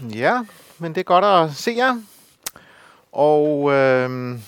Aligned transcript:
Ja, 0.00 0.40
men 0.78 0.94
det 0.94 1.00
er 1.00 1.04
godt 1.04 1.24
at 1.24 1.56
se 1.56 1.74
jer. 1.76 2.00
Og 3.12 3.72
øh, 3.72 4.38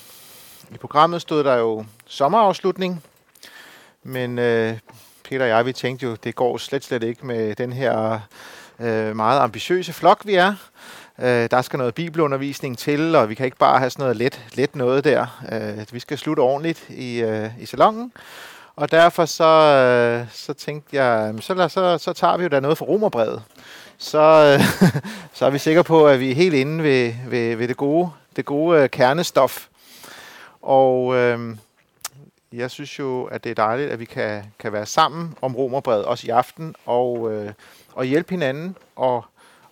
i 0.75 0.77
programmet 0.81 1.23
stod 1.23 1.45
der 1.45 1.57
jo 1.57 1.85
sommerafslutning, 2.07 3.05
men 4.03 4.39
øh, 4.39 4.79
Peter 5.25 5.43
og 5.45 5.49
jeg, 5.49 5.67
vi 5.67 5.73
tænkte 5.73 6.07
jo, 6.07 6.15
det 6.15 6.35
går 6.35 6.59
slet 6.59 6.85
slet 6.85 7.03
ikke 7.03 7.27
med 7.27 7.55
den 7.55 7.73
her 7.73 8.21
øh, 8.81 9.17
meget 9.17 9.41
ambitiøse 9.41 9.93
flok, 9.93 10.27
vi 10.27 10.35
er. 10.35 10.55
Øh, 11.19 11.51
der 11.51 11.63
skal 11.63 11.79
noget 11.79 11.95
bibelundervisning 11.95 12.79
til, 12.79 13.15
og 13.15 13.29
vi 13.29 13.35
kan 13.35 13.45
ikke 13.45 13.59
bare 13.59 13.79
have 13.79 13.91
sådan 13.91 14.03
noget 14.03 14.17
let, 14.17 14.45
let 14.55 14.77
noget 14.77 15.05
der. 15.05 15.43
Øh, 15.53 15.87
vi 15.93 16.01
skal 16.01 16.19
slutte 16.19 16.41
ordentligt 16.41 16.87
i, 16.89 17.21
øh, 17.21 17.51
i 17.61 17.67
salongen. 17.67 18.13
Og 18.77 18.91
derfor 18.91 19.25
så, 19.25 19.45
øh, 19.45 20.27
så 20.33 20.53
tænkte 20.53 20.97
jeg, 20.97 21.35
så, 21.41 21.69
så, 21.69 21.99
så 21.99 22.13
tager 22.13 22.37
vi 22.37 22.43
jo 22.43 22.49
da 22.49 22.61
noget 22.61 22.79
fra 22.79 22.87
romerbrevet. 22.87 23.43
Så, 24.01 24.59
øh, 24.59 24.61
så 25.37 25.47
er 25.47 25.51
vi 25.51 25.59
sikre 25.59 25.85
på, 25.85 26.07
at 26.07 26.21
vi 26.21 26.31
er 26.31 26.35
helt 26.35 26.55
inde 26.55 26.85
ved, 26.85 27.15
ved, 27.27 27.57
ved 27.57 27.69
det 27.69 27.77
gode, 27.77 28.11
det 28.37 28.45
gode 28.45 28.83
øh, 28.83 28.91
kernestof. 28.91 29.67
Og 30.63 31.15
øh, 31.15 31.57
jeg 32.53 32.71
synes 32.71 32.99
jo, 32.99 33.25
at 33.25 33.45
det 33.45 33.51
er 33.51 33.55
dejligt, 33.55 33.91
at 33.91 34.01
vi 34.01 34.05
kan, 34.05 34.53
kan 34.59 34.73
være 34.73 34.87
sammen 34.87 35.35
om 35.43 35.57
romerbrevet, 35.57 36.05
også 36.05 36.27
i 36.27 36.31
aften, 36.31 36.75
og, 36.87 37.33
øh, 37.33 37.53
og 37.95 38.05
hjælpe 38.05 38.31
hinanden 38.31 38.77
og, 38.97 39.25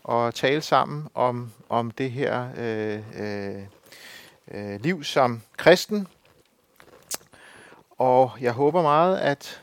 og 0.05 0.35
tale 0.35 0.61
sammen 0.61 1.09
om, 1.15 1.53
om 1.69 1.91
det 1.91 2.11
her 2.11 2.49
øh, 2.57 3.01
øh, 3.19 3.63
øh 4.51 4.81
liv 4.81 5.05
som 5.05 5.43
kristen. 5.57 6.09
Og 7.99 8.31
jeg 8.41 8.53
håber 8.53 8.83
meget, 8.83 9.19
at 9.19 9.61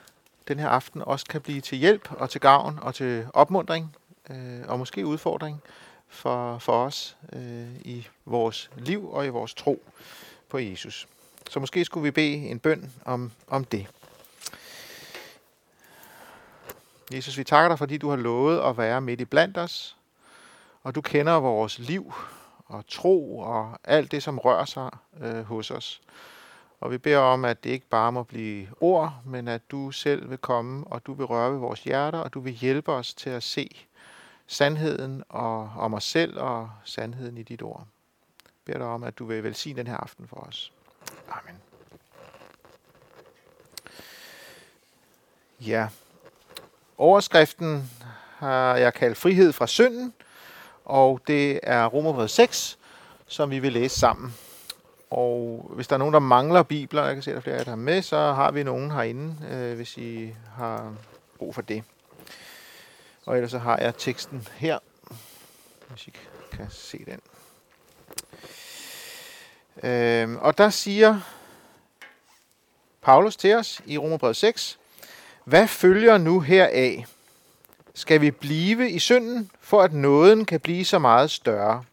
den 0.47 0.59
her 0.59 0.67
aften 0.67 1.01
også 1.01 1.25
kan 1.25 1.41
blive 1.41 1.61
til 1.61 1.77
hjælp 1.77 2.09
og 2.11 2.29
til 2.29 2.41
gavn 2.41 2.79
og 2.81 2.95
til 2.95 3.27
opmundring 3.33 3.95
øh, 4.29 4.61
og 4.67 4.79
måske 4.79 5.05
udfordring 5.05 5.61
for, 6.07 6.57
for 6.57 6.85
os 6.85 7.17
øh, 7.33 7.75
i 7.75 8.07
vores 8.25 8.69
liv 8.77 9.11
og 9.11 9.25
i 9.25 9.29
vores 9.29 9.53
tro 9.53 9.83
på 10.49 10.59
Jesus. 10.59 11.07
Så 11.49 11.59
måske 11.59 11.85
skulle 11.85 12.03
vi 12.03 12.11
bede 12.11 12.33
en 12.33 12.59
bøn 12.59 12.91
om, 13.05 13.31
om 13.47 13.65
det. 13.65 13.87
Jesus, 17.13 17.37
vi 17.37 17.43
takker 17.43 17.69
dig, 17.69 17.77
fordi 17.77 17.97
du 17.97 18.09
har 18.09 18.15
lovet 18.15 18.59
at 18.59 18.77
være 18.77 19.01
midt 19.01 19.21
i 19.21 19.25
blandt 19.25 19.57
os, 19.57 19.97
og 20.83 20.95
du 20.95 21.01
kender 21.01 21.33
vores 21.33 21.79
liv 21.79 22.13
og 22.65 22.87
tro 22.87 23.39
og 23.39 23.79
alt 23.83 24.11
det, 24.11 24.23
som 24.23 24.39
rører 24.39 24.65
sig 24.65 24.89
øh, 25.21 25.43
hos 25.43 25.71
os. 25.71 26.01
Og 26.79 26.91
vi 26.91 26.97
beder 26.97 27.19
om, 27.19 27.45
at 27.45 27.63
det 27.63 27.69
ikke 27.69 27.89
bare 27.89 28.11
må 28.11 28.23
blive 28.23 28.67
ord, 28.81 29.13
men 29.25 29.47
at 29.47 29.71
du 29.71 29.91
selv 29.91 30.29
vil 30.29 30.37
komme, 30.37 30.87
og 30.87 31.05
du 31.05 31.13
vil 31.13 31.25
røre 31.25 31.51
ved 31.51 31.59
vores 31.59 31.83
hjerter, 31.83 32.19
og 32.19 32.33
du 32.33 32.39
vil 32.39 32.53
hjælpe 32.53 32.91
os 32.91 33.13
til 33.13 33.29
at 33.29 33.43
se 33.43 33.85
sandheden 34.47 35.23
og, 35.29 35.71
om 35.77 35.93
os 35.93 36.03
selv 36.03 36.39
og 36.39 36.71
sandheden 36.83 37.37
i 37.37 37.43
dit 37.43 37.61
ord. 37.61 37.87
Jeg 38.43 38.51
beder 38.65 38.77
dig 38.77 38.87
om, 38.87 39.03
at 39.03 39.19
du 39.19 39.25
vil 39.25 39.43
velsigne 39.43 39.77
den 39.77 39.87
her 39.87 39.97
aften 39.97 40.27
for 40.27 40.37
os. 40.37 40.73
Amen. 41.29 41.61
Ja. 45.59 45.87
Overskriften 46.97 47.91
har 48.37 48.75
jeg 48.75 48.93
kaldt 48.93 49.17
frihed 49.17 49.53
fra 49.53 49.67
synden, 49.67 50.13
og 50.85 51.21
det 51.27 51.59
er 51.63 51.85
Romerbrevet 51.85 52.29
6, 52.29 52.77
som 53.27 53.49
vi 53.49 53.59
vil 53.59 53.73
læse 53.73 53.99
sammen. 53.99 54.33
Og 55.09 55.71
hvis 55.75 55.87
der 55.87 55.93
er 55.93 55.97
nogen, 55.97 56.13
der 56.13 56.19
mangler 56.19 56.63
bibler, 56.63 57.03
jeg 57.03 57.13
kan 57.15 57.23
se, 57.23 57.31
at 57.31 57.33
der 57.33 57.39
er 57.39 57.43
flere, 57.43 57.63
der 57.63 57.71
er 57.71 57.75
med, 57.75 58.01
så 58.01 58.17
har 58.17 58.51
vi 58.51 58.63
nogen 58.63 58.91
herinde, 58.91 59.35
øh, 59.51 59.75
hvis 59.75 59.97
I 59.97 60.35
har 60.55 60.93
brug 61.37 61.55
for 61.55 61.61
det. 61.61 61.83
Og 63.25 63.35
ellers 63.35 63.51
så 63.51 63.59
har 63.59 63.77
jeg 63.77 63.97
teksten 63.97 64.47
her, 64.57 64.79
hvis 65.87 66.07
I 66.07 66.11
kan 66.51 66.67
se 66.69 67.05
den. 67.05 67.19
Øhm, 69.83 70.37
og 70.37 70.57
der 70.57 70.69
siger 70.69 71.19
Paulus 73.01 73.35
til 73.35 73.55
os 73.55 73.81
i 73.85 73.97
Romerbrevet 73.97 74.35
6, 74.35 74.79
hvad 75.43 75.67
følger 75.67 76.17
nu 76.17 76.39
heraf? 76.39 77.05
Skal 77.93 78.21
vi 78.21 78.31
blive 78.31 78.89
i 78.89 78.99
synden, 78.99 79.51
for 79.61 79.81
at 79.81 79.93
nåden 79.93 80.45
kan 80.45 80.59
blive 80.59 80.85
så 80.85 80.99
meget 80.99 81.31
større? 81.31 81.83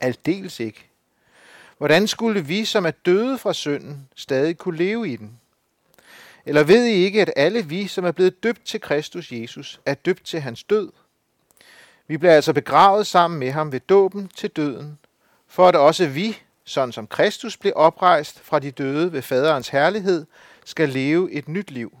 Aldeles 0.00 0.60
ikke. 0.60 0.86
Hvordan 1.78 2.08
skulle 2.08 2.40
vi, 2.40 2.64
som 2.64 2.86
er 2.86 2.90
døde 2.90 3.38
fra 3.38 3.52
synden, 3.52 4.08
stadig 4.14 4.58
kunne 4.58 4.76
leve 4.76 5.08
i 5.08 5.16
den? 5.16 5.40
Eller 6.46 6.62
ved 6.62 6.86
I 6.86 6.92
ikke, 6.92 7.22
at 7.22 7.32
alle 7.36 7.66
vi, 7.66 7.86
som 7.86 8.04
er 8.04 8.12
blevet 8.12 8.42
døbt 8.42 8.64
til 8.64 8.80
Kristus 8.80 9.32
Jesus, 9.32 9.80
er 9.86 9.94
døbt 9.94 10.24
til 10.24 10.40
hans 10.40 10.64
død? 10.64 10.92
Vi 12.06 12.16
bliver 12.16 12.34
altså 12.34 12.52
begravet 12.52 13.06
sammen 13.06 13.40
med 13.40 13.50
ham 13.50 13.72
ved 13.72 13.80
dåben 13.80 14.30
til 14.36 14.50
døden, 14.50 14.98
for 15.46 15.68
at 15.68 15.76
også 15.76 16.06
vi, 16.06 16.38
sådan 16.64 16.92
som 16.92 17.06
Kristus 17.06 17.56
blev 17.56 17.72
oprejst 17.76 18.40
fra 18.40 18.58
de 18.58 18.70
døde 18.70 19.12
ved 19.12 19.22
faderens 19.22 19.68
herlighed, 19.68 20.26
skal 20.64 20.88
leve 20.88 21.32
et 21.32 21.48
nyt 21.48 21.70
liv. 21.70 21.98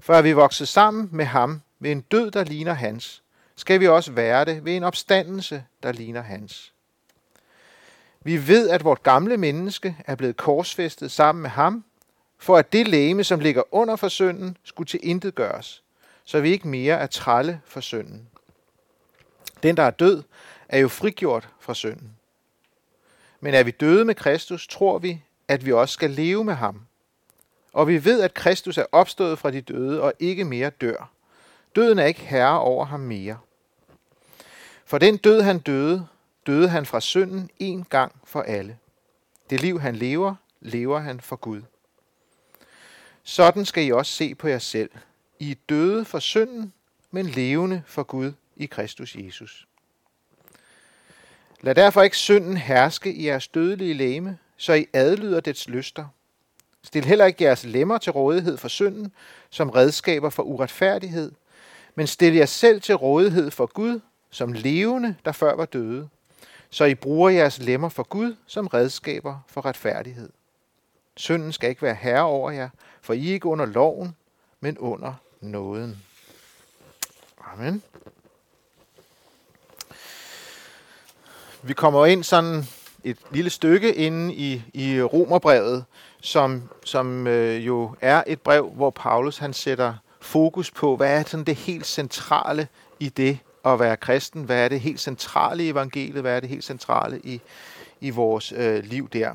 For 0.00 0.14
er 0.14 0.22
vi 0.22 0.32
vokset 0.32 0.68
sammen 0.68 1.08
med 1.12 1.24
ham 1.24 1.62
ved 1.78 1.90
en 1.90 2.00
død, 2.00 2.30
der 2.30 2.44
ligner 2.44 2.72
hans, 2.72 3.22
skal 3.56 3.80
vi 3.80 3.88
også 3.88 4.12
være 4.12 4.44
det 4.44 4.64
ved 4.64 4.76
en 4.76 4.84
opstandelse, 4.84 5.64
der 5.82 5.92
ligner 5.92 6.22
hans. 6.22 6.72
Vi 8.22 8.48
ved, 8.48 8.70
at 8.70 8.84
vort 8.84 9.02
gamle 9.02 9.36
menneske 9.36 9.96
er 10.06 10.14
blevet 10.14 10.36
korsfæstet 10.36 11.10
sammen 11.10 11.42
med 11.42 11.50
ham, 11.50 11.84
for 12.40 12.56
at 12.56 12.72
det 12.72 12.88
læme, 12.88 13.24
som 13.24 13.40
ligger 13.40 13.62
under 13.74 13.96
for 13.96 14.08
synden, 14.08 14.56
skulle 14.64 14.86
til 14.86 15.00
intet 15.02 15.34
gøres, 15.34 15.82
så 16.24 16.40
vi 16.40 16.50
ikke 16.50 16.68
mere 16.68 16.98
er 16.98 17.06
trælle 17.06 17.60
for 17.64 17.80
synden. 17.80 18.28
Den, 19.62 19.76
der 19.76 19.82
er 19.82 19.90
død, 19.90 20.22
er 20.68 20.78
jo 20.78 20.88
frigjort 20.88 21.48
fra 21.60 21.74
synden. 21.74 22.16
Men 23.40 23.54
er 23.54 23.62
vi 23.62 23.70
døde 23.70 24.04
med 24.04 24.14
Kristus, 24.14 24.68
tror 24.68 24.98
vi, 24.98 25.22
at 25.48 25.66
vi 25.66 25.72
også 25.72 25.92
skal 25.92 26.10
leve 26.10 26.44
med 26.44 26.54
ham. 26.54 26.86
Og 27.72 27.88
vi 27.88 28.04
ved, 28.04 28.22
at 28.22 28.34
Kristus 28.34 28.78
er 28.78 28.86
opstået 28.92 29.38
fra 29.38 29.50
de 29.50 29.60
døde 29.60 30.02
og 30.02 30.12
ikke 30.18 30.44
mere 30.44 30.70
dør. 30.70 31.10
Døden 31.76 31.98
er 31.98 32.04
ikke 32.04 32.20
herre 32.20 32.60
over 32.60 32.84
ham 32.84 33.00
mere. 33.00 33.38
For 34.84 34.98
den 34.98 35.16
død, 35.16 35.40
han 35.40 35.58
døde, 35.58 36.06
døde 36.46 36.68
han 36.68 36.86
fra 36.86 37.00
synden 37.00 37.50
en 37.58 37.84
gang 37.84 38.12
for 38.24 38.42
alle. 38.42 38.78
Det 39.50 39.60
liv, 39.60 39.80
han 39.80 39.96
lever, 39.96 40.34
lever 40.60 40.98
han 40.98 41.20
for 41.20 41.36
Gud. 41.36 41.62
Sådan 43.24 43.64
skal 43.64 43.86
I 43.86 43.92
også 43.92 44.12
se 44.12 44.34
på 44.34 44.48
jer 44.48 44.58
selv. 44.58 44.90
I 45.38 45.50
er 45.50 45.54
døde 45.68 46.04
for 46.04 46.18
synden, 46.18 46.72
men 47.10 47.26
levende 47.26 47.82
for 47.86 48.02
Gud 48.02 48.32
i 48.56 48.66
Kristus 48.66 49.16
Jesus. 49.16 49.66
Lad 51.60 51.74
derfor 51.74 52.02
ikke 52.02 52.16
synden 52.16 52.56
herske 52.56 53.12
i 53.12 53.26
jeres 53.26 53.48
dødelige 53.48 53.94
læme, 53.94 54.38
så 54.56 54.72
I 54.72 54.86
adlyder 54.92 55.40
dets 55.40 55.68
lyster. 55.68 56.06
Stil 56.82 57.04
heller 57.04 57.26
ikke 57.26 57.44
jeres 57.44 57.64
lemmer 57.64 57.98
til 57.98 58.12
rådighed 58.12 58.56
for 58.56 58.68
synden, 58.68 59.12
som 59.50 59.70
redskaber 59.70 60.30
for 60.30 60.42
uretfærdighed, 60.42 61.32
men 61.94 62.06
stil 62.06 62.34
jer 62.34 62.46
selv 62.46 62.80
til 62.80 62.94
rådighed 62.94 63.50
for 63.50 63.66
Gud, 63.66 64.00
som 64.30 64.52
levende, 64.52 65.16
der 65.24 65.32
før 65.32 65.54
var 65.54 65.64
døde, 65.64 66.08
så 66.70 66.84
I 66.84 66.94
bruger 66.94 67.30
jeres 67.30 67.58
lemmer 67.58 67.88
for 67.88 68.02
Gud 68.02 68.36
som 68.46 68.66
redskaber 68.66 69.38
for 69.46 69.64
retfærdighed. 69.64 70.30
Synden 71.16 71.52
skal 71.52 71.70
ikke 71.70 71.82
være 71.82 71.94
herre 71.94 72.22
over 72.22 72.50
jer, 72.50 72.68
for 73.00 73.12
I 73.12 73.28
er 73.28 73.32
ikke 73.32 73.46
under 73.46 73.66
loven, 73.66 74.16
men 74.60 74.78
under 74.78 75.14
nåden. 75.40 76.02
Amen. 77.52 77.82
Vi 81.62 81.72
kommer 81.72 82.06
ind 82.06 82.24
sådan 82.24 82.64
et 83.04 83.16
lille 83.30 83.50
stykke 83.50 83.94
inde 83.94 84.34
i, 84.34 84.62
i 84.74 85.02
Romerbrevet, 85.02 85.84
som, 86.20 86.62
som 86.84 87.26
øh, 87.26 87.66
jo 87.66 87.94
er 88.00 88.22
et 88.26 88.40
brev, 88.40 88.70
hvor 88.70 88.90
Paulus 88.90 89.38
han 89.38 89.52
sætter 89.52 89.94
fokus 90.20 90.70
på, 90.70 90.96
hvad 90.96 91.18
er 91.18 91.24
sådan 91.26 91.44
det 91.44 91.56
helt 91.56 91.86
centrale 91.86 92.68
i 93.00 93.08
det 93.08 93.38
at 93.64 93.80
være 93.80 93.96
kristen? 93.96 94.44
Hvad 94.44 94.64
er 94.64 94.68
det 94.68 94.80
helt 94.80 95.00
centrale 95.00 95.64
i 95.64 95.68
evangeliet? 95.68 96.20
Hvad 96.20 96.36
er 96.36 96.40
det 96.40 96.48
helt 96.48 96.64
centrale 96.64 97.20
i, 97.24 97.40
i 98.00 98.10
vores 98.10 98.52
øh, 98.52 98.84
liv 98.84 99.08
der? 99.08 99.32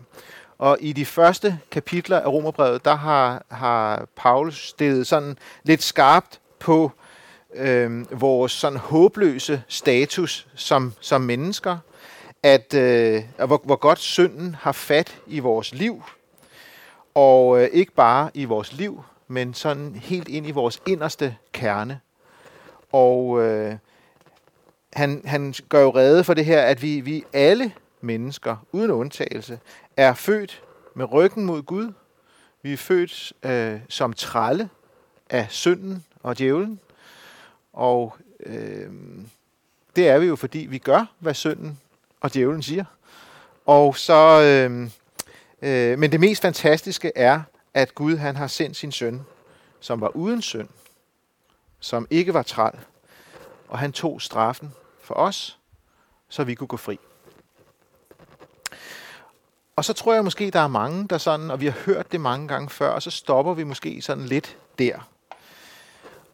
Og 0.58 0.78
i 0.80 0.94
de 0.94 1.06
første 1.06 1.60
kapitler 1.72 2.20
af 2.20 2.28
Romerbrevet, 2.28 2.86
der 2.86 2.96
har, 2.96 3.46
har 3.52 4.08
Paulus 4.16 4.68
stillet 4.70 5.08
sådan 5.08 5.38
lidt 5.64 5.84
skarpt 5.84 6.40
på 6.60 6.92
øh, 7.56 8.22
vores 8.22 8.52
sådan 8.52 8.80
håbløse 8.80 9.64
status 9.68 10.48
som, 10.56 10.94
som 11.00 11.22
mennesker, 11.22 11.78
at 12.44 12.74
øh, 12.74 13.24
hvor, 13.46 13.62
hvor 13.64 13.76
godt 13.76 14.00
synden 14.00 14.56
har 14.56 14.72
fat 14.72 15.18
i 15.28 15.40
vores 15.40 15.74
liv, 15.74 16.04
og 17.16 17.62
øh, 17.62 17.70
ikke 17.72 17.94
bare 17.94 18.30
i 18.34 18.46
vores 18.46 18.74
liv, 18.74 19.04
men 19.28 19.54
sådan 19.54 19.96
helt 19.96 20.28
ind 20.28 20.48
i 20.48 20.52
vores 20.52 20.82
inderste 20.88 21.36
kerne. 21.52 22.00
Og 22.92 23.42
øh, 23.44 23.76
han, 24.94 25.22
han 25.26 25.54
gør 25.70 25.82
jo 25.82 25.90
rede 25.90 26.24
for 26.24 26.34
det 26.34 26.46
her, 26.46 26.62
at 26.62 26.82
vi, 26.82 27.00
vi 27.00 27.24
alle 27.34 27.72
mennesker, 28.06 28.56
uden 28.72 28.92
undtagelse, 28.92 29.60
er 29.98 30.14
født 30.14 30.64
med 30.96 31.12
ryggen 31.12 31.46
mod 31.46 31.64
Gud. 31.64 31.94
Vi 32.62 32.74
er 32.74 32.78
født 32.78 33.34
øh, 33.44 33.80
som 33.90 34.14
tralle 34.14 34.70
af 35.30 35.48
synden 35.50 36.06
og 36.24 36.38
djævlen. 36.38 36.80
Og 37.74 38.16
øh, 38.46 38.90
det 39.96 40.10
er 40.10 40.20
vi 40.20 40.26
jo, 40.26 40.36
fordi 40.36 40.60
vi 40.60 40.78
gør, 40.78 41.06
hvad 41.20 41.34
synden 41.34 41.80
og 42.22 42.34
djævlen 42.34 42.64
siger. 42.64 42.86
Og 43.66 43.98
så, 43.98 44.42
øh, 44.42 44.90
øh, 45.62 46.00
men 46.00 46.12
det 46.12 46.20
mest 46.20 46.42
fantastiske 46.42 47.12
er, 47.16 47.42
at 47.74 47.96
Gud 47.96 48.18
han 48.18 48.36
har 48.36 48.48
sendt 48.48 48.78
sin 48.78 48.92
søn, 48.92 49.22
som 49.80 50.02
var 50.02 50.16
uden 50.16 50.42
synd, 50.42 50.68
som 51.80 52.08
ikke 52.10 52.34
var 52.34 52.44
træl, 52.44 52.80
og 53.68 53.80
han 53.80 53.92
tog 53.92 54.22
straffen 54.22 54.74
for 55.02 55.14
os, 55.14 55.60
så 56.30 56.44
vi 56.44 56.56
kunne 56.56 56.68
gå 56.68 56.78
fri. 56.78 57.00
Og 59.78 59.86
så 59.86 59.94
tror 59.94 60.14
jeg 60.14 60.24
måske, 60.24 60.52
der 60.52 60.60
er 60.60 60.68
mange, 60.68 61.08
der 61.08 61.18
sådan, 61.18 61.52
og 61.52 61.62
vi 61.62 61.66
har 61.66 61.78
hørt 61.86 62.12
det 62.12 62.22
mange 62.22 62.48
gange 62.48 62.70
før, 62.70 62.90
og 62.90 63.02
så 63.02 63.12
stopper 63.12 63.54
vi 63.54 63.64
måske 63.64 64.02
sådan 64.02 64.24
lidt 64.24 64.58
der. 64.80 65.10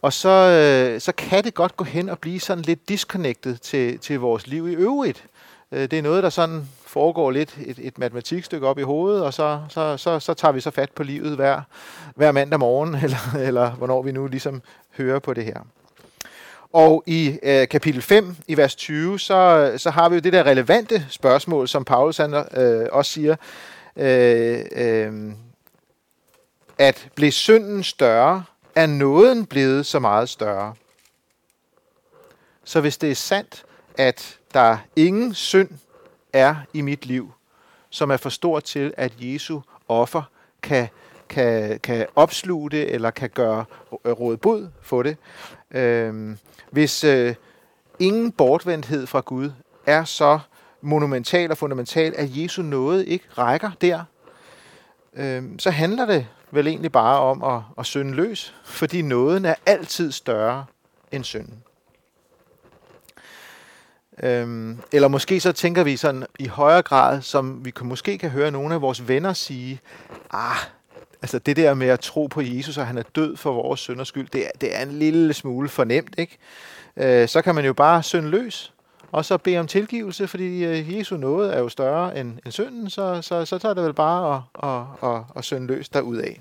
Og 0.01 0.13
så, 0.13 0.29
øh, 0.29 1.01
så 1.01 1.11
kan 1.11 1.43
det 1.43 1.53
godt 1.53 1.77
gå 1.77 1.83
hen 1.83 2.09
og 2.09 2.19
blive 2.19 2.39
sådan 2.39 2.63
lidt 2.63 2.89
disconnected 2.89 3.57
til, 3.57 3.99
til 3.99 4.19
vores 4.19 4.47
liv 4.47 4.67
i 4.67 4.73
øvrigt. 4.73 5.23
Øh, 5.71 5.81
det 5.81 5.93
er 5.93 6.01
noget, 6.01 6.23
der 6.23 6.29
sådan 6.29 6.69
foregår 6.85 7.31
lidt 7.31 7.57
et, 7.65 7.79
et 7.81 7.97
matematikstykke 7.97 8.67
op 8.67 8.79
i 8.79 8.81
hovedet, 8.81 9.23
og 9.23 9.33
så, 9.33 9.61
så, 9.69 9.97
så, 9.97 10.19
så 10.19 10.33
tager 10.33 10.51
vi 10.51 10.61
så 10.61 10.71
fat 10.71 10.91
på 10.91 11.03
livet 11.03 11.35
hver, 11.35 11.61
hver 12.15 12.31
mandag 12.31 12.59
morgen, 12.59 12.95
eller, 13.05 13.35
eller 13.39 13.71
hvornår 13.71 14.01
vi 14.01 14.11
nu 14.11 14.27
ligesom 14.27 14.61
hører 14.97 15.19
på 15.19 15.33
det 15.33 15.45
her. 15.45 15.61
Og 16.73 17.03
i 17.06 17.39
øh, 17.44 17.68
kapitel 17.68 18.01
5, 18.01 18.35
i 18.47 18.57
vers 18.57 18.75
20, 18.75 19.19
så, 19.19 19.73
så 19.77 19.89
har 19.89 20.09
vi 20.09 20.15
jo 20.15 20.21
det 20.21 20.33
der 20.33 20.44
relevante 20.44 21.06
spørgsmål, 21.09 21.68
som 21.68 21.85
Paulus 21.85 22.18
han, 22.18 22.33
øh, 22.33 22.88
også 22.91 23.12
siger, 23.12 23.35
øh, 23.95 24.65
øh, 24.71 25.33
at 26.77 27.09
blev 27.15 27.31
synden 27.31 27.83
større, 27.83 28.44
er 28.75 28.85
nåden 28.85 29.45
blevet 29.45 29.85
så 29.85 30.00
meget 30.00 30.29
større. 30.29 30.73
Så 32.63 32.81
hvis 32.81 32.97
det 32.97 33.12
er 33.12 33.15
sandt, 33.15 33.63
at 33.97 34.38
der 34.53 34.77
ingen 34.95 35.33
synd 35.33 35.69
er 36.33 36.56
i 36.73 36.81
mit 36.81 37.06
liv, 37.06 37.31
som 37.89 38.12
er 38.12 38.18
for 38.18 38.29
stor 38.29 38.59
til, 38.59 38.94
at 38.97 39.13
Jesu 39.19 39.59
offer 39.88 40.23
kan, 40.62 40.88
kan, 41.29 41.79
kan 41.79 42.07
opsluge 42.15 42.69
det, 42.69 42.94
eller 42.94 43.12
kan 43.12 43.29
gøre 43.29 43.65
øh, 44.06 44.12
råd 44.12 44.38
bud 44.38 44.69
for 44.81 45.03
det. 45.03 45.18
Øh, 45.71 46.35
hvis 46.71 47.03
øh, 47.03 47.35
ingen 48.00 48.31
bortvendthed 48.31 49.07
fra 49.07 49.19
Gud 49.19 49.51
er 49.85 50.03
så 50.03 50.39
monumental 50.81 51.51
og 51.51 51.57
fundamental, 51.57 52.13
at 52.18 52.38
Jesu 52.38 52.62
nåde 52.62 53.06
ikke 53.06 53.25
rækker 53.38 53.71
der, 53.81 54.03
øh, 55.13 55.44
så 55.59 55.69
handler 55.69 56.06
det 56.06 56.27
vel 56.51 56.68
egentlig 56.68 56.91
bare 56.91 57.19
om 57.19 57.44
at, 57.44 57.62
at 57.77 57.85
synde 57.85 58.13
løs, 58.13 58.56
fordi 58.63 59.01
nåden 59.01 59.45
er 59.45 59.56
altid 59.65 60.12
større 60.12 60.65
end 61.12 61.23
synden. 61.23 61.63
Øhm, 64.23 64.79
eller 64.91 65.07
måske 65.07 65.39
så 65.39 65.51
tænker 65.51 65.83
vi 65.83 65.97
sådan 65.97 66.25
i 66.39 66.47
højere 66.47 66.81
grad, 66.81 67.21
som 67.21 67.65
vi 67.65 67.71
kan, 67.71 67.88
måske 67.88 68.18
kan 68.18 68.29
høre 68.29 68.51
nogle 68.51 68.75
af 68.75 68.81
vores 68.81 69.07
venner 69.07 69.33
sige, 69.33 69.79
ah, 70.31 70.57
altså 71.21 71.39
det 71.39 71.56
der 71.56 71.73
med 71.73 71.88
at 71.88 72.00
tro 72.00 72.27
på 72.27 72.41
Jesus, 72.41 72.77
og 72.77 72.88
han 72.88 72.97
er 72.97 73.03
død 73.15 73.38
for 73.38 73.53
vores 73.53 73.79
synders 73.79 74.07
skyld, 74.07 74.27
det 74.33 74.45
er, 74.45 74.50
det 74.62 74.77
er 74.77 74.81
en 74.81 75.00
lille 75.00 75.33
smule 75.33 75.69
fornemt, 75.69 76.15
ikke? 76.18 76.38
Øh, 76.97 77.27
så 77.27 77.41
kan 77.41 77.56
man 77.56 77.65
jo 77.65 77.73
bare 77.73 78.03
synde 78.03 78.29
løs, 78.29 78.73
og 79.12 79.25
så 79.25 79.38
bede 79.38 79.57
om 79.57 79.68
tilgivelse, 79.68 80.27
fordi 80.27 80.63
øh, 80.63 80.97
Jesu 80.97 81.18
nåde 81.18 81.53
er 81.53 81.59
jo 81.59 81.69
større 81.69 82.19
end, 82.19 82.38
end 82.45 82.51
synden, 82.51 82.89
så, 82.89 83.21
så, 83.21 83.45
så 83.45 83.57
tager 83.57 83.73
det 83.73 83.83
vel 83.83 83.94
bare 83.94 84.44
at, 84.63 84.69
at, 84.69 85.09
at, 85.09 85.21
at 85.35 85.44
synde 85.44 85.68
løs 85.68 85.89
derudad. 85.89 86.33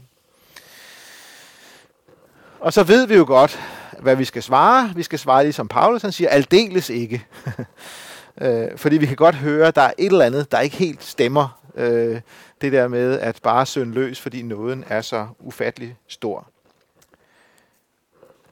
Og 2.61 2.73
så 2.73 2.83
ved 2.83 3.07
vi 3.07 3.15
jo 3.15 3.25
godt, 3.27 3.61
hvad 3.99 4.17
vi 4.17 4.25
skal 4.25 4.43
svare. 4.43 4.93
Vi 4.97 5.03
skal 5.03 5.19
svare 5.19 5.43
ligesom 5.43 5.69
Paulus, 5.69 6.03
han 6.03 6.13
siger, 6.13 6.31
aldeles 6.31 6.91
ikke. 6.91 7.27
øh, 8.43 8.69
fordi 8.77 8.97
vi 8.97 9.07
kan 9.07 9.17
godt 9.17 9.35
høre, 9.35 9.69
at 9.69 9.77
der 9.77 9.83
er 9.83 9.93
et 9.99 10.13
eller 10.13 10.25
andet, 10.25 10.53
der 10.53 10.61
ikke 10.61 10.77
helt 10.77 11.05
stemmer. 11.05 11.60
Øh, 11.75 12.21
det 12.61 12.73
der 12.73 12.89
med 12.89 13.19
at 13.19 13.41
bare 13.43 13.67
sønde 13.67 13.95
løs, 13.95 14.21
fordi 14.21 14.43
nåden 14.43 14.85
er 14.89 15.01
så 15.01 15.29
ufattelig 15.39 15.97
stor. 16.07 16.49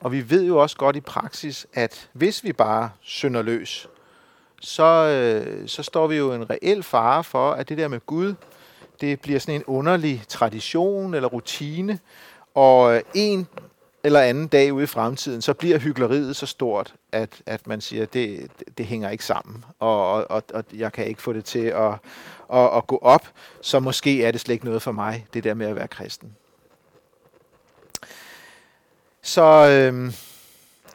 Og 0.00 0.12
vi 0.12 0.30
ved 0.30 0.44
jo 0.44 0.58
også 0.58 0.76
godt 0.76 0.96
i 0.96 1.00
praksis, 1.00 1.66
at 1.74 2.08
hvis 2.12 2.44
vi 2.44 2.52
bare 2.52 2.90
synder 3.00 3.42
løs, 3.42 3.88
så, 4.60 4.84
øh, 4.84 5.68
så 5.68 5.82
står 5.82 6.06
vi 6.06 6.16
jo 6.16 6.32
en 6.32 6.50
reel 6.50 6.82
fare 6.82 7.24
for, 7.24 7.50
at 7.50 7.68
det 7.68 7.78
der 7.78 7.88
med 7.88 8.00
Gud, 8.06 8.34
det 9.00 9.20
bliver 9.20 9.38
sådan 9.38 9.54
en 9.54 9.64
underlig 9.64 10.22
tradition 10.28 11.14
eller 11.14 11.28
rutine, 11.28 11.98
og 12.54 13.02
en 13.14 13.48
eller 14.04 14.20
anden 14.20 14.48
dag 14.48 14.72
ude 14.72 14.84
i 14.84 14.86
fremtiden, 14.86 15.42
så 15.42 15.54
bliver 15.54 15.78
hyggeleriet 15.78 16.36
så 16.36 16.46
stort, 16.46 16.94
at, 17.12 17.42
at 17.46 17.66
man 17.66 17.80
siger, 17.80 18.02
at 18.02 18.12
det, 18.12 18.50
det 18.78 18.86
hænger 18.86 19.10
ikke 19.10 19.24
sammen, 19.24 19.64
og, 19.78 20.30
og, 20.30 20.42
og 20.54 20.64
jeg 20.74 20.92
kan 20.92 21.06
ikke 21.06 21.22
få 21.22 21.32
det 21.32 21.44
til 21.44 21.64
at, 21.66 21.92
at, 22.52 22.76
at 22.76 22.86
gå 22.86 22.98
op, 23.02 23.28
så 23.60 23.80
måske 23.80 24.24
er 24.24 24.30
det 24.30 24.40
slet 24.40 24.52
ikke 24.52 24.64
noget 24.64 24.82
for 24.82 24.92
mig, 24.92 25.26
det 25.34 25.44
der 25.44 25.54
med 25.54 25.66
at 25.66 25.76
være 25.76 25.88
kristen. 25.88 26.36
Så 29.22 29.68
øhm, 29.68 30.12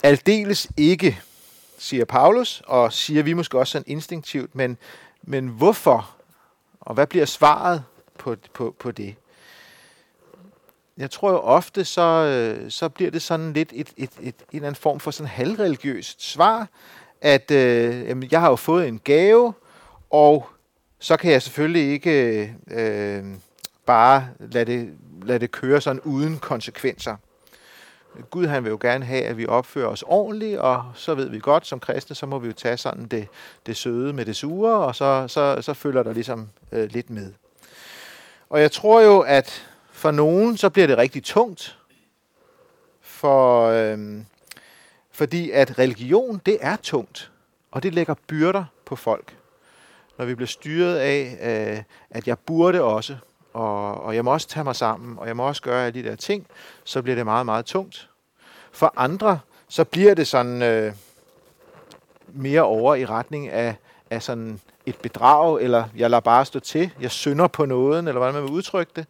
aldeles 0.03 0.67
ikke, 0.77 1.21
siger 1.77 2.05
Paulus, 2.05 2.61
og 2.67 2.93
siger 2.93 3.23
vi 3.23 3.33
måske 3.33 3.59
også 3.59 3.71
sådan 3.71 3.83
instinktivt, 3.87 4.55
men, 4.55 4.77
men 5.21 5.47
hvorfor? 5.47 6.15
Og 6.79 6.93
hvad 6.93 7.07
bliver 7.07 7.25
svaret 7.25 7.83
på, 8.17 8.35
på, 8.53 8.75
på 8.79 8.91
det? 8.91 9.15
Jeg 10.97 11.11
tror 11.11 11.31
jo 11.31 11.39
ofte, 11.39 11.85
så, 11.85 12.01
øh, 12.01 12.71
så 12.71 12.89
bliver 12.89 13.11
det 13.11 13.21
sådan 13.21 13.53
lidt 13.53 13.69
et, 13.73 13.93
et, 13.97 14.09
et, 14.19 14.35
en 14.35 14.35
eller 14.51 14.67
anden 14.67 14.81
form 14.81 14.99
for 14.99 15.11
sådan 15.11 15.27
halvreligiøst 15.27 16.23
svar, 16.23 16.67
at 17.21 17.51
øh, 17.51 18.07
jamen, 18.07 18.29
jeg 18.31 18.39
har 18.39 18.49
jo 18.49 18.55
fået 18.55 18.87
en 18.87 18.99
gave, 19.03 19.53
og 20.09 20.49
så 20.99 21.17
kan 21.17 21.31
jeg 21.31 21.41
selvfølgelig 21.41 21.91
ikke 21.91 22.55
øh, 22.71 23.23
bare 23.85 24.27
lade 24.39 24.65
det, 24.65 24.89
lade 25.23 25.39
det 25.39 25.51
køre 25.51 25.81
sådan 25.81 26.01
uden 26.01 26.39
konsekvenser. 26.39 27.15
Gud 28.29 28.47
han 28.47 28.63
vil 28.63 28.69
jo 28.69 28.77
gerne 28.81 29.05
have, 29.05 29.23
at 29.23 29.37
vi 29.37 29.45
opfører 29.45 29.87
os 29.87 30.03
ordentligt, 30.07 30.59
og 30.59 30.91
så 30.95 31.15
ved 31.15 31.29
vi 31.29 31.39
godt 31.39 31.67
som 31.67 31.79
kristne, 31.79 32.15
så 32.15 32.25
må 32.25 32.39
vi 32.39 32.47
jo 32.47 32.53
tage 32.53 32.77
sådan 32.77 33.05
det, 33.05 33.27
det 33.65 33.77
søde 33.77 34.13
med 34.13 34.25
det 34.25 34.35
sure, 34.35 34.73
og 34.73 34.95
så, 34.95 35.27
så, 35.27 35.61
så 35.61 35.73
følger 35.73 36.03
der 36.03 36.13
ligesom 36.13 36.49
øh, 36.71 36.89
lidt 36.91 37.09
med. 37.09 37.33
Og 38.49 38.61
jeg 38.61 38.71
tror 38.71 39.01
jo, 39.01 39.19
at 39.19 39.67
for 40.03 40.11
nogen 40.11 40.57
så 40.57 40.69
bliver 40.69 40.87
det 40.87 40.97
rigtig 40.97 41.23
tungt, 41.23 41.77
for, 43.01 43.67
øhm, 43.67 44.25
fordi 45.11 45.51
at 45.51 45.79
religion, 45.79 46.41
det 46.45 46.57
er 46.61 46.75
tungt, 46.75 47.31
og 47.71 47.83
det 47.83 47.93
lægger 47.93 48.13
byrder 48.27 48.65
på 48.85 48.95
folk. 48.95 49.37
Når 50.17 50.25
vi 50.25 50.35
bliver 50.35 50.47
styret 50.47 50.97
af, 50.97 51.37
øh, 51.41 51.83
at 52.09 52.27
jeg 52.27 52.39
burde 52.39 52.81
også, 52.81 53.17
og, 53.53 54.03
og 54.03 54.15
jeg 54.15 54.25
må 54.25 54.33
også 54.33 54.47
tage 54.47 54.63
mig 54.63 54.75
sammen, 54.75 55.19
og 55.19 55.27
jeg 55.27 55.35
må 55.35 55.47
også 55.47 55.61
gøre 55.61 55.85
alle 55.85 56.03
de 56.03 56.09
der 56.09 56.15
ting, 56.15 56.47
så 56.83 57.01
bliver 57.01 57.15
det 57.15 57.25
meget, 57.25 57.45
meget 57.45 57.65
tungt. 57.65 58.09
For 58.71 58.93
andre, 58.95 59.39
så 59.67 59.83
bliver 59.83 60.13
det 60.13 60.27
sådan 60.27 60.61
øh, 60.61 60.93
mere 62.27 62.61
over 62.61 62.95
i 62.95 63.05
retning 63.05 63.49
af, 63.49 63.75
af 64.09 64.23
sådan 64.23 64.59
et 64.85 64.95
bedrag, 64.95 65.61
eller 65.61 65.83
jeg 65.95 66.09
lader 66.09 66.21
bare 66.21 66.45
stå 66.45 66.59
til, 66.59 66.91
jeg 67.01 67.11
synder 67.11 67.47
på 67.47 67.65
nåden, 67.65 68.07
eller 68.07 68.19
hvordan 68.19 68.33
man 68.33 68.43
vil 68.43 68.51
udtrykke 68.51 68.91
det. 68.95 69.05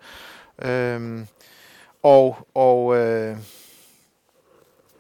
Øhm, 0.62 1.27
og 2.03 2.48
og 2.53 2.98
øh, 2.98 3.38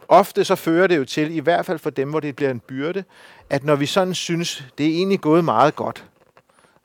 ofte 0.07 0.43
så 0.43 0.55
fører 0.55 0.87
det 0.87 0.97
jo 0.97 1.05
til, 1.05 1.35
i 1.35 1.39
hvert 1.39 1.65
fald 1.65 1.79
for 1.79 1.89
dem, 1.89 2.09
hvor 2.09 2.19
det 2.19 2.35
bliver 2.35 2.51
en 2.51 2.59
byrde, 2.59 3.03
at 3.49 3.63
når 3.63 3.75
vi 3.75 3.85
sådan 3.85 4.13
synes, 4.13 4.63
det 4.77 4.85
er 4.85 4.89
egentlig 4.89 5.21
gået 5.21 5.45
meget 5.45 5.75
godt, 5.75 6.05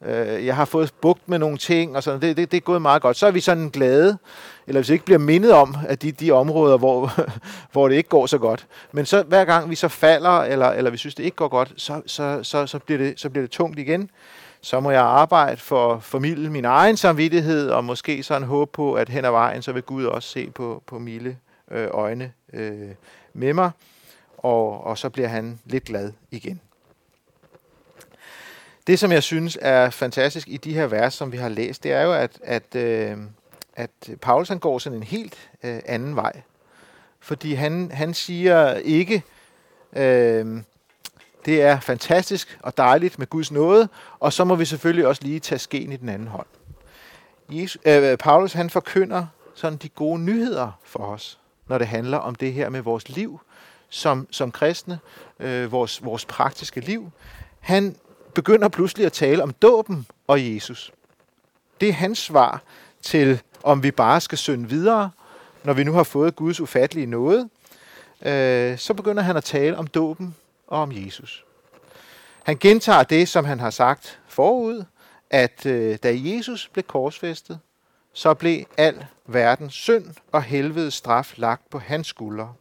øh, 0.04 0.46
jeg 0.46 0.56
har 0.56 0.64
fået 0.64 0.94
bugt 1.00 1.28
med 1.28 1.38
nogle 1.38 1.58
ting, 1.58 1.96
og 1.96 2.02
sådan, 2.02 2.20
det, 2.20 2.36
det, 2.36 2.50
det 2.50 2.56
er 2.56 2.60
gået 2.60 2.82
meget 2.82 3.02
godt, 3.02 3.16
så 3.16 3.26
er 3.26 3.30
vi 3.30 3.40
sådan 3.40 3.68
glade, 3.68 4.18
eller 4.66 4.80
hvis 4.80 4.88
vi 4.88 4.92
ikke 4.92 5.04
bliver 5.04 5.18
mindet 5.18 5.52
om, 5.52 5.76
at 5.88 6.02
de, 6.02 6.12
de 6.12 6.30
områder, 6.30 6.78
hvor, 6.78 7.12
hvor 7.72 7.88
det 7.88 7.96
ikke 7.96 8.08
går 8.08 8.26
så 8.26 8.38
godt. 8.38 8.66
Men 8.92 9.06
så 9.06 9.22
hver 9.22 9.44
gang 9.44 9.70
vi 9.70 9.74
så 9.74 9.88
falder, 9.88 10.30
eller, 10.30 10.66
eller 10.66 10.90
vi 10.90 10.96
synes, 10.96 11.14
det 11.14 11.24
ikke 11.24 11.36
går 11.36 11.48
godt, 11.48 11.72
så, 11.76 12.02
så, 12.06 12.40
så, 12.42 12.66
så, 12.66 12.78
bliver, 12.78 12.98
det, 12.98 13.20
så 13.20 13.30
bliver 13.30 13.42
det 13.42 13.50
tungt 13.50 13.78
igen 13.78 14.10
så 14.60 14.80
må 14.80 14.90
jeg 14.90 15.02
arbejde 15.02 15.56
for 15.56 15.94
at 15.94 16.02
formidle 16.02 16.50
min 16.50 16.64
egen 16.64 16.96
samvittighed, 16.96 17.70
og 17.70 17.84
måske 17.84 18.22
sådan 18.22 18.48
håbe 18.48 18.70
på, 18.72 18.94
at 18.94 19.08
hen 19.08 19.24
ad 19.24 19.30
vejen, 19.30 19.62
så 19.62 19.72
vil 19.72 19.82
Gud 19.82 20.04
også 20.04 20.28
se 20.28 20.50
på, 20.50 20.82
på 20.86 20.98
milde 20.98 21.36
øh, 21.70 21.88
øjne 21.90 22.32
øh, 22.52 22.90
med 23.32 23.52
mig, 23.52 23.70
og, 24.38 24.84
og 24.84 24.98
så 24.98 25.10
bliver 25.10 25.28
han 25.28 25.58
lidt 25.64 25.84
glad 25.84 26.12
igen. 26.30 26.60
Det, 28.86 28.98
som 28.98 29.12
jeg 29.12 29.22
synes 29.22 29.58
er 29.62 29.90
fantastisk 29.90 30.48
i 30.48 30.56
de 30.56 30.74
her 30.74 30.86
vers, 30.86 31.14
som 31.14 31.32
vi 31.32 31.36
har 31.36 31.48
læst, 31.48 31.82
det 31.82 31.92
er 31.92 32.02
jo, 32.02 32.12
at, 32.12 32.38
at, 32.42 32.74
øh, 32.74 33.16
at 33.76 33.90
Paulus 34.20 34.48
han 34.48 34.58
går 34.58 34.78
sådan 34.78 34.96
en 34.96 35.02
helt 35.02 35.50
øh, 35.62 35.80
anden 35.86 36.16
vej. 36.16 36.42
Fordi 37.20 37.54
han, 37.54 37.90
han 37.90 38.14
siger 38.14 38.74
ikke, 38.74 39.22
øh, 39.92 40.62
det 41.44 41.62
er 41.62 41.80
fantastisk 41.80 42.58
og 42.62 42.76
dejligt 42.76 43.18
med 43.18 43.26
Guds 43.26 43.52
nåde, 43.52 43.88
og 44.20 44.32
så 44.32 44.44
må 44.44 44.54
vi 44.54 44.64
selvfølgelig 44.64 45.06
også 45.06 45.22
lige 45.22 45.40
tage 45.40 45.58
skeen 45.58 45.92
i 45.92 45.96
den 45.96 46.08
anden 46.08 46.28
hånd. 46.28 46.46
Jesus, 47.50 47.82
øh, 47.84 48.18
Paulus 48.18 48.52
han 48.52 48.70
forkynder 48.70 49.26
sådan 49.54 49.78
de 49.78 49.88
gode 49.88 50.20
nyheder 50.20 50.78
for 50.84 50.98
os, 50.98 51.38
når 51.66 51.78
det 51.78 51.86
handler 51.86 52.18
om 52.18 52.34
det 52.34 52.52
her 52.52 52.68
med 52.68 52.80
vores 52.80 53.08
liv 53.08 53.40
som, 53.88 54.26
som 54.30 54.52
kristne, 54.52 54.98
øh, 55.40 55.72
vores, 55.72 56.04
vores 56.04 56.24
praktiske 56.24 56.80
liv. 56.80 57.10
Han 57.60 57.96
begynder 58.34 58.68
pludselig 58.68 59.06
at 59.06 59.12
tale 59.12 59.42
om 59.42 59.52
dåben 59.52 60.06
og 60.26 60.54
Jesus. 60.54 60.92
Det 61.80 61.88
er 61.88 61.92
hans 61.92 62.18
svar 62.18 62.62
til, 63.02 63.40
om 63.62 63.82
vi 63.82 63.90
bare 63.90 64.20
skal 64.20 64.38
synde 64.38 64.68
videre, 64.68 65.10
når 65.64 65.72
vi 65.72 65.84
nu 65.84 65.92
har 65.92 66.02
fået 66.02 66.36
Guds 66.36 66.60
ufattelige 66.60 67.06
nåde. 67.06 67.48
Øh, 68.22 68.78
så 68.78 68.94
begynder 68.94 69.22
han 69.22 69.36
at 69.36 69.44
tale 69.44 69.78
om 69.78 69.86
dåben 69.86 70.34
og 70.68 70.82
om 70.82 70.92
Jesus. 70.92 71.44
Han 72.44 72.56
gentager 72.56 73.02
det, 73.02 73.28
som 73.28 73.44
han 73.44 73.60
har 73.60 73.70
sagt 73.70 74.20
forud, 74.28 74.84
at 75.30 75.66
øh, 75.66 75.98
da 76.02 76.12
Jesus 76.14 76.68
blev 76.72 76.82
korsfæstet, 76.82 77.60
så 78.12 78.34
blev 78.34 78.64
al 78.76 79.06
verdens 79.26 79.74
synd 79.74 80.06
og 80.32 80.42
helvedes 80.42 80.94
straf 80.94 81.34
lagt 81.36 81.70
på 81.70 81.78
hans 81.78 82.06
skuldre. 82.06 82.54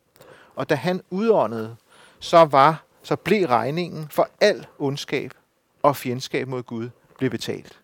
Og 0.55 0.69
da 0.69 0.75
han 0.75 1.01
udåndede, 1.09 1.75
så 2.19 2.45
var 2.45 2.83
så 3.03 3.15
blev 3.15 3.47
regningen 3.47 4.07
for 4.09 4.29
al 4.41 4.67
ondskab 4.79 5.33
og 5.81 5.95
fjendskab 5.95 6.47
mod 6.47 6.63
Gud 6.63 6.89
blev 7.17 7.29
betalt. 7.29 7.79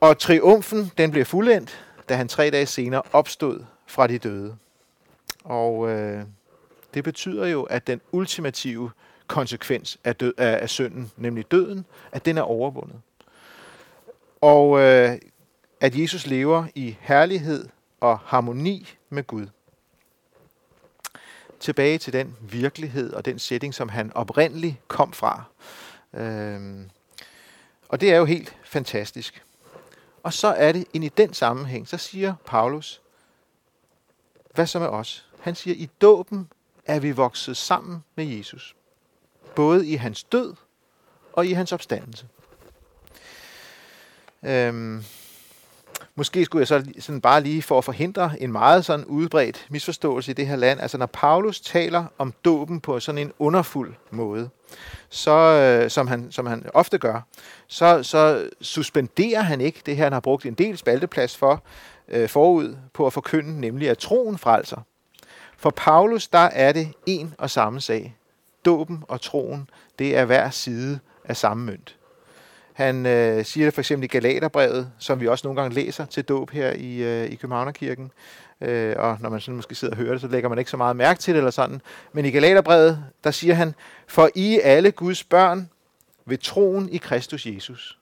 Og 0.00 0.18
triumfen, 0.18 0.92
den 0.98 1.10
blev 1.10 1.24
fuldendt, 1.24 1.84
da 2.08 2.14
han 2.14 2.28
tre 2.28 2.50
dage 2.50 2.66
senere 2.66 3.02
opstod 3.12 3.64
fra 3.86 4.06
de 4.06 4.18
døde. 4.18 4.56
Og 5.44 5.90
øh, 5.90 6.24
det 6.94 7.04
betyder 7.04 7.46
jo, 7.46 7.62
at 7.62 7.86
den 7.86 8.00
ultimative 8.12 8.90
konsekvens 9.26 9.98
af, 10.04 10.16
død, 10.16 10.32
af, 10.36 10.58
af 10.62 10.70
synden, 10.70 11.10
nemlig 11.16 11.50
døden, 11.50 11.84
at 12.12 12.24
den 12.24 12.38
er 12.38 12.42
overvundet. 12.42 13.00
Og 14.40 14.80
øh, 14.80 15.18
at 15.80 15.98
Jesus 15.98 16.26
lever 16.26 16.66
i 16.74 16.96
herlighed 17.00 17.68
og 18.00 18.18
harmoni 18.18 18.88
med 19.10 19.26
Gud. 19.26 19.46
Tilbage 21.60 21.98
til 21.98 22.12
den 22.12 22.36
virkelighed 22.40 23.12
og 23.12 23.24
den 23.24 23.38
setting, 23.38 23.74
som 23.74 23.88
han 23.88 24.12
oprindeligt 24.14 24.76
kom 24.88 25.12
fra. 25.12 25.44
Øhm, 26.14 26.90
og 27.88 28.00
det 28.00 28.12
er 28.12 28.16
jo 28.16 28.24
helt 28.24 28.56
fantastisk. 28.64 29.44
Og 30.22 30.32
så 30.32 30.48
er 30.48 30.72
det 30.72 30.84
ind 30.92 31.04
i 31.04 31.08
den 31.08 31.34
sammenhæng, 31.34 31.88
så 31.88 31.98
siger 31.98 32.34
Paulus, 32.46 33.02
hvad 34.54 34.66
så 34.66 34.78
med 34.78 34.88
os? 34.88 35.28
Han 35.40 35.54
siger, 35.54 35.74
i 35.74 35.88
dåben 36.00 36.48
er 36.86 37.00
vi 37.00 37.12
vokset 37.12 37.56
sammen 37.56 38.04
med 38.16 38.24
Jesus. 38.24 38.76
Både 39.56 39.86
i 39.86 39.94
hans 39.94 40.24
død 40.24 40.54
og 41.32 41.46
i 41.46 41.52
hans 41.52 41.72
opstandelse. 41.72 42.26
Øhm, 44.42 45.04
Måske 46.16 46.44
skulle 46.44 46.60
jeg 46.60 46.68
så 46.68 46.84
sådan 46.98 47.20
bare 47.20 47.40
lige 47.40 47.62
for 47.62 47.78
at 47.78 47.84
forhindre 47.84 48.32
en 48.40 48.52
meget 48.52 48.84
sådan 48.84 49.04
udbredt 49.04 49.66
misforståelse 49.70 50.30
i 50.30 50.34
det 50.34 50.46
her 50.46 50.56
land. 50.56 50.80
Altså 50.80 50.98
når 50.98 51.06
Paulus 51.06 51.60
taler 51.60 52.04
om 52.18 52.34
dåben 52.44 52.80
på 52.80 53.00
sådan 53.00 53.18
en 53.18 53.32
underfuld 53.38 53.94
måde, 54.10 54.48
så, 55.08 55.30
øh, 55.30 55.90
som, 55.90 56.06
han, 56.06 56.32
som 56.32 56.46
han 56.46 56.66
ofte 56.74 56.98
gør, 56.98 57.20
så, 57.66 58.02
så 58.02 58.48
suspenderer 58.60 59.40
han 59.40 59.60
ikke 59.60 59.82
det 59.86 59.96
her, 59.96 60.04
han 60.04 60.12
har 60.12 60.20
brugt 60.20 60.46
en 60.46 60.54
del 60.54 60.78
spalteplads 60.78 61.36
for 61.36 61.62
øh, 62.08 62.28
forud 62.28 62.76
på 62.92 63.06
at 63.06 63.12
forkynde, 63.12 63.60
nemlig 63.60 63.90
at 63.90 63.98
troen 63.98 64.38
frelser. 64.38 64.80
For 65.64 65.70
Paulus, 65.70 66.28
der 66.28 66.38
er 66.38 66.72
det 66.72 66.92
en 67.06 67.34
og 67.38 67.50
samme 67.50 67.80
sag. 67.80 68.16
Dåben 68.64 69.04
og 69.08 69.20
troen, 69.20 69.70
det 69.98 70.16
er 70.16 70.24
hver 70.24 70.50
side 70.50 70.98
af 71.24 71.36
samme 71.36 71.66
mønt. 71.66 71.96
Han 72.72 73.06
øh, 73.06 73.44
siger 73.44 73.66
det 73.66 73.74
for 73.74 73.80
eksempel 73.80 74.04
i 74.04 74.06
Galaterbrevet, 74.06 74.90
som 74.98 75.20
vi 75.20 75.28
også 75.28 75.46
nogle 75.46 75.60
gange 75.60 75.74
læser 75.74 76.06
til 76.06 76.24
dåb 76.24 76.50
her 76.50 76.72
i, 76.72 77.02
øh, 77.02 77.30
i 77.30 77.34
Københavnerkirken. 77.34 78.10
Øh, 78.60 78.94
og 78.98 79.18
når 79.20 79.28
man 79.28 79.40
sådan 79.40 79.56
måske 79.56 79.74
sidder 79.74 79.94
og 79.94 79.98
hører 79.98 80.12
det, 80.12 80.20
så 80.20 80.28
lægger 80.28 80.48
man 80.48 80.58
ikke 80.58 80.70
så 80.70 80.76
meget 80.76 80.96
mærke 80.96 81.20
til 81.20 81.34
det 81.34 81.38
eller 81.38 81.50
sådan. 81.50 81.80
Men 82.12 82.24
i 82.24 82.30
Galaterbrevet, 82.30 83.04
der 83.24 83.30
siger 83.30 83.54
han, 83.54 83.74
for 84.06 84.30
I 84.34 84.60
alle 84.62 84.90
Guds 84.90 85.24
børn 85.24 85.70
ved 86.24 86.38
troen 86.38 86.88
i 86.88 86.96
Kristus 86.96 87.46
Jesus. 87.46 87.98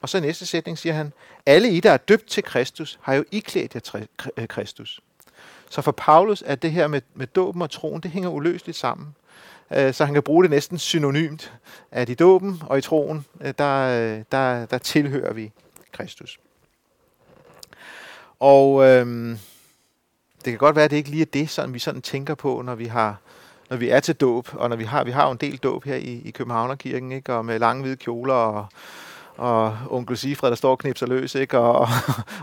Og 0.00 0.08
så 0.08 0.20
næste 0.20 0.46
sætning 0.46 0.78
siger 0.78 0.92
han, 0.92 1.12
alle 1.46 1.70
I, 1.70 1.80
der 1.80 1.90
er 1.90 1.96
døbt 1.96 2.26
til 2.26 2.42
Kristus, 2.42 2.98
har 3.02 3.14
jo 3.14 3.24
iklædt 3.30 3.74
jer 3.74 4.06
øh, 4.36 4.48
Kristus. 4.48 5.00
Så 5.70 5.82
for 5.82 5.92
Paulus 5.92 6.42
er 6.46 6.54
det 6.54 6.72
her 6.72 6.86
med, 6.86 7.00
med 7.14 7.26
dåben 7.26 7.62
og 7.62 7.70
troen, 7.70 8.00
det 8.00 8.10
hænger 8.10 8.30
uløseligt 8.30 8.78
sammen. 8.78 9.14
Øh, 9.76 9.94
så 9.94 10.04
han 10.04 10.14
kan 10.14 10.22
bruge 10.22 10.44
det 10.44 10.50
næsten 10.50 10.78
synonymt, 10.78 11.52
at 11.90 12.08
i 12.08 12.14
dåben 12.14 12.62
og 12.66 12.78
i 12.78 12.80
troen, 12.80 13.24
øh, 13.40 13.54
der, 13.58 14.00
øh, 14.00 14.24
der, 14.32 14.66
der 14.66 14.78
tilhører 14.78 15.32
vi 15.32 15.52
Kristus. 15.92 16.40
Og 18.40 18.84
øhm, 18.84 19.38
det 20.44 20.52
kan 20.52 20.58
godt 20.58 20.76
være, 20.76 20.84
at 20.84 20.90
det 20.90 20.96
ikke 20.96 21.10
lige 21.10 21.22
er 21.22 21.26
det, 21.32 21.50
sådan, 21.50 21.74
vi 21.74 21.78
sådan 21.78 22.02
tænker 22.02 22.34
på, 22.34 22.62
når 22.62 22.74
vi 22.74 22.86
har 22.86 23.16
når 23.70 23.76
vi 23.76 23.88
er 23.88 24.00
til 24.00 24.14
dåb, 24.14 24.48
og 24.52 24.68
når 24.68 24.76
vi 24.76 24.84
har, 24.84 25.04
vi 25.04 25.10
har 25.10 25.24
jo 25.24 25.30
en 25.30 25.36
del 25.36 25.56
dåb 25.56 25.84
her 25.84 25.96
i, 25.96 26.22
i 26.24 26.30
Københavnerkirken, 26.30 27.12
ikke? 27.12 27.34
og 27.34 27.44
med 27.44 27.58
lange 27.58 27.82
hvide 27.82 27.96
kjoler, 27.96 28.34
og, 28.34 28.66
og 29.38 29.78
onkel 29.90 30.16
Sifred, 30.16 30.50
der 30.50 30.56
står 30.56 30.70
og 30.70 30.78
knipser 30.78 31.06
løs, 31.06 31.34
ikke? 31.34 31.58
Og, 31.58 31.78
og, 31.78 31.88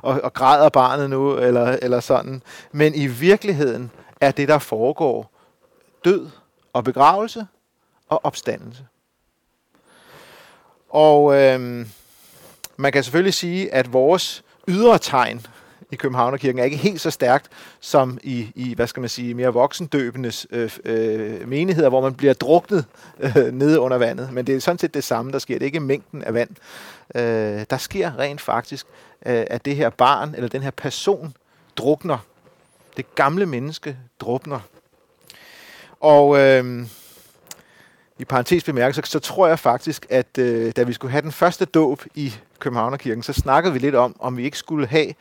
og, 0.01 0.21
og 0.21 0.33
græder 0.33 0.69
barnet 0.69 1.09
nu, 1.09 1.37
eller, 1.37 1.77
eller 1.81 1.99
sådan. 1.99 2.41
Men 2.71 2.95
i 2.95 3.07
virkeligheden 3.07 3.91
er 4.21 4.31
det, 4.31 4.47
der 4.47 4.59
foregår, 4.59 5.31
død 6.05 6.29
og 6.73 6.83
begravelse 6.83 7.47
og 8.09 8.25
opstandelse. 8.25 8.85
Og 10.89 11.35
øhm, 11.35 11.89
man 12.77 12.91
kan 12.91 13.03
selvfølgelig 13.03 13.33
sige, 13.33 13.73
at 13.73 13.93
vores 13.93 14.43
ydre 14.67 14.99
tegn 14.99 15.45
i 15.91 15.95
Københavnerkirken 15.95 16.59
er 16.59 16.63
ikke 16.63 16.77
helt 16.77 17.01
så 17.01 17.11
stærkt 17.11 17.49
som 17.79 18.17
i, 18.23 18.51
i 18.55 18.73
hvad 18.73 18.87
skal 18.87 19.01
man 19.01 19.09
sige, 19.09 19.33
mere 19.33 19.53
voksendøbendes 19.53 20.47
øh, 20.49 20.71
øh, 20.85 21.47
menigheder, 21.47 21.89
hvor 21.89 22.01
man 22.01 22.13
bliver 22.13 22.33
druknet 22.33 22.85
øh, 23.19 23.35
nede 23.53 23.79
under 23.79 23.97
vandet. 23.97 24.33
Men 24.33 24.47
det 24.47 24.55
er 24.55 24.59
sådan 24.59 24.79
set 24.79 24.93
det 24.93 25.03
samme, 25.03 25.31
der 25.31 25.39
sker. 25.39 25.53
Det 25.53 25.61
er 25.61 25.65
ikke 25.65 25.79
mængden 25.79 26.23
af 26.23 26.33
vand. 26.33 26.49
Øh, 27.15 27.65
der 27.69 27.77
sker 27.77 28.19
rent 28.19 28.41
faktisk, 28.41 28.85
øh, 29.25 29.43
at 29.47 29.65
det 29.65 29.75
her 29.75 29.89
barn 29.89 30.33
eller 30.35 30.49
den 30.49 30.61
her 30.61 30.71
person 30.71 31.33
drukner. 31.77 32.17
Det 32.97 33.15
gamle 33.15 33.45
menneske 33.45 33.97
drukner. 34.19 34.59
Og 35.99 36.39
øh, 36.39 36.85
i 38.19 38.25
parentes 38.25 38.63
bemærket, 38.63 38.95
så, 38.95 39.01
så 39.05 39.19
tror 39.19 39.47
jeg 39.47 39.59
faktisk, 39.59 40.05
at 40.09 40.37
øh, 40.37 40.71
da 40.75 40.83
vi 40.83 40.93
skulle 40.93 41.11
have 41.11 41.21
den 41.21 41.31
første 41.31 41.65
dåb 41.65 42.01
i 42.15 42.33
Københavnerkirken, 42.59 43.23
så 43.23 43.33
snakkede 43.33 43.73
vi 43.73 43.79
lidt 43.79 43.95
om, 43.95 44.15
om 44.19 44.37
vi 44.37 44.43
ikke 44.43 44.57
skulle 44.57 44.87
have, 44.87 45.13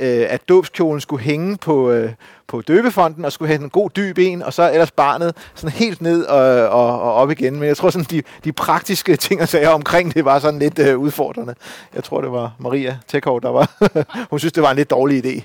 øh, 0.00 0.26
at 0.28 0.48
dåbskjolen 0.48 1.00
skulle 1.00 1.22
hænge 1.22 1.56
på, 1.56 1.90
øh, 1.90 2.12
på 2.46 2.60
døbefonden, 2.60 3.24
og 3.24 3.32
skulle 3.32 3.48
have 3.48 3.62
en 3.62 3.70
god 3.70 3.90
dyb 3.90 4.18
en, 4.18 4.42
og 4.42 4.52
så 4.52 4.72
ellers 4.72 4.90
barnet 4.90 5.36
sådan 5.54 5.76
helt 5.76 6.00
ned 6.00 6.24
og, 6.24 6.68
og, 6.68 7.00
og 7.00 7.14
op 7.14 7.30
igen. 7.30 7.54
Men 7.54 7.68
jeg 7.68 7.76
tror 7.76 7.90
sådan, 7.90 8.06
de, 8.10 8.22
de 8.44 8.52
praktiske 8.52 9.16
ting 9.26 9.42
og 9.42 9.48
sager 9.48 9.68
omkring 9.68 10.14
det 10.14 10.24
var 10.24 10.38
sådan 10.38 10.58
lidt 10.58 10.78
øh, 10.78 10.98
udfordrende. 10.98 11.54
Jeg 11.94 12.04
tror, 12.04 12.20
det 12.20 12.32
var 12.32 12.52
Maria 12.58 12.98
Tekov, 13.08 13.40
der 13.42 13.50
var. 13.50 13.70
Hun 14.30 14.38
synes, 14.38 14.52
det 14.52 14.62
var 14.62 14.70
en 14.70 14.76
lidt 14.76 14.90
dårlig 14.90 15.24
idé. 15.24 15.42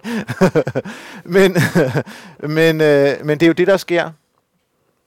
men, 1.36 1.56
men, 2.40 2.82
øh, 2.82 3.26
men 3.26 3.40
det 3.40 3.44
er 3.44 3.48
jo 3.48 3.54
det, 3.54 3.68
der 3.68 3.78
sker 3.78 4.10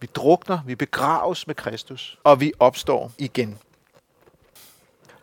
vi 0.04 0.08
drukner, 0.14 0.58
vi 0.66 0.74
begraves 0.74 1.46
med 1.46 1.54
Kristus, 1.54 2.18
og 2.24 2.40
vi 2.40 2.52
opstår 2.58 3.12
igen. 3.18 3.58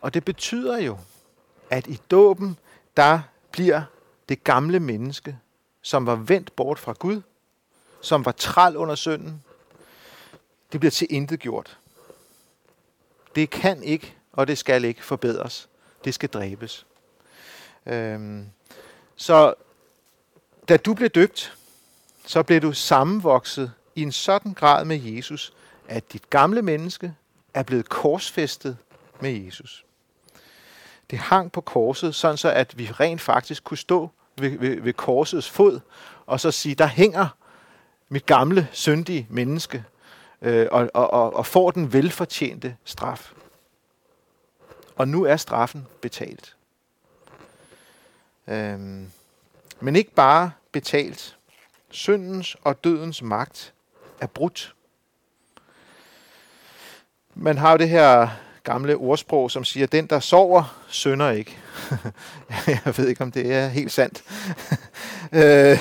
Og 0.00 0.14
det 0.14 0.24
betyder 0.24 0.78
jo, 0.78 0.98
at 1.70 1.86
i 1.86 2.00
dåben, 2.10 2.58
der 2.96 3.20
bliver 3.52 3.82
det 4.32 4.44
gamle 4.44 4.80
menneske, 4.80 5.38
som 5.82 6.06
var 6.06 6.14
vendt 6.14 6.56
bort 6.56 6.78
fra 6.78 6.92
Gud, 6.92 7.22
som 8.00 8.24
var 8.24 8.32
træl 8.32 8.76
under 8.76 8.94
synden, 8.94 9.44
det 10.72 10.80
bliver 10.80 10.90
til 10.90 11.06
intet 11.10 11.40
gjort. 11.40 11.78
Det 13.34 13.50
kan 13.50 13.82
ikke, 13.82 14.16
og 14.32 14.46
det 14.46 14.58
skal 14.58 14.84
ikke 14.84 15.04
forbedres. 15.04 15.68
Det 16.04 16.14
skal 16.14 16.28
dræbes. 16.28 16.86
Øhm, 17.86 18.46
så 19.16 19.54
da 20.68 20.76
du 20.76 20.94
blev 20.94 21.08
døbt, 21.08 21.56
så 22.26 22.42
blev 22.42 22.60
du 22.62 22.72
sammenvokset 22.72 23.72
i 23.94 24.02
en 24.02 24.12
sådan 24.12 24.54
grad 24.54 24.84
med 24.84 25.00
Jesus, 25.02 25.52
at 25.88 26.12
dit 26.12 26.30
gamle 26.30 26.62
menneske 26.62 27.14
er 27.54 27.62
blevet 27.62 27.88
korsfæstet 27.88 28.76
med 29.20 29.30
Jesus. 29.30 29.84
Det 31.10 31.18
hang 31.18 31.52
på 31.52 31.60
korset, 31.60 32.14
sådan 32.14 32.36
så 32.36 32.50
at 32.50 32.78
vi 32.78 32.86
rent 32.86 33.20
faktisk 33.20 33.64
kunne 33.64 33.78
stå 33.78 34.10
ved, 34.36 34.58
ved, 34.58 34.80
ved 34.80 34.92
korsets 34.92 35.50
fod, 35.50 35.80
og 36.26 36.40
så 36.40 36.50
sige, 36.50 36.74
der 36.74 36.86
hænger 36.86 37.28
mit 38.08 38.26
gamle, 38.26 38.68
syndige 38.72 39.26
menneske, 39.30 39.84
øh, 40.42 40.66
og, 40.70 40.90
og, 40.94 41.12
og, 41.12 41.36
og 41.36 41.46
får 41.46 41.70
den 41.70 41.92
velfortjente 41.92 42.76
straf. 42.84 43.32
Og 44.96 45.08
nu 45.08 45.24
er 45.24 45.36
straffen 45.36 45.86
betalt. 46.00 46.56
Øhm, 48.46 49.10
men 49.80 49.96
ikke 49.96 50.14
bare 50.14 50.52
betalt. 50.72 51.36
Syndens 51.90 52.56
og 52.64 52.84
dødens 52.84 53.22
magt 53.22 53.74
er 54.20 54.26
brudt. 54.26 54.74
Man 57.34 57.58
har 57.58 57.72
jo 57.72 57.78
det 57.78 57.88
her 57.88 58.28
gamle 58.64 58.96
ordsprog, 58.96 59.50
som 59.50 59.64
siger, 59.64 59.86
den 59.86 60.06
der 60.06 60.20
sover, 60.20 60.78
sønder 60.88 61.30
ikke. 61.30 61.58
Jeg 62.66 62.94
ved 62.96 63.08
ikke, 63.08 63.22
om 63.22 63.32
det 63.32 63.52
er 63.52 63.68
helt 63.68 63.92
sandt. 63.92 64.24
Øh, 65.34 65.78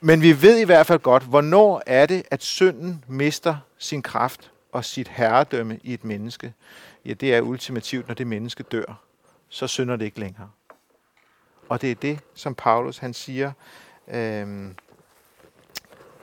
Men 0.00 0.22
vi 0.22 0.42
ved 0.42 0.58
i 0.58 0.64
hvert 0.64 0.86
fald 0.86 0.98
godt, 0.98 1.22
hvornår 1.22 1.82
er 1.86 2.06
det, 2.06 2.22
at 2.30 2.42
synden 2.42 3.04
mister 3.08 3.56
sin 3.78 4.02
kraft 4.02 4.50
og 4.72 4.84
sit 4.84 5.08
herredømme 5.08 5.78
i 5.82 5.94
et 5.94 6.04
menneske. 6.04 6.52
Ja, 7.04 7.12
det 7.12 7.34
er 7.34 7.40
ultimativt, 7.40 8.08
når 8.08 8.14
det 8.14 8.26
menneske 8.26 8.62
dør. 8.62 9.00
Så 9.48 9.66
synder 9.66 9.96
det 9.96 10.04
ikke 10.04 10.20
længere. 10.20 10.50
Og 11.68 11.80
det 11.80 11.90
er 11.90 11.94
det, 11.94 12.18
som 12.34 12.54
Paulus 12.54 12.98
han 12.98 13.14
siger, 13.14 13.52
øhm, 14.08 14.74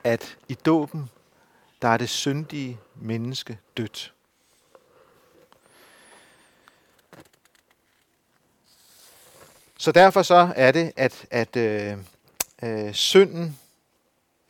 at 0.03 0.38
i 0.48 0.53
dåben, 0.53 1.10
der 1.81 1.88
er 1.88 1.98
det 1.98 2.10
syndige 2.10 2.79
menneske 2.95 3.57
dødt. 3.77 4.13
Så 9.82 9.92
derfor 9.92 10.22
så 10.22 10.54
er 10.56 10.72
det, 10.72 10.92
at, 10.96 11.26
at 11.32 11.56
øh, 11.56 11.98
øh, 12.64 12.94
synden, 12.94 13.60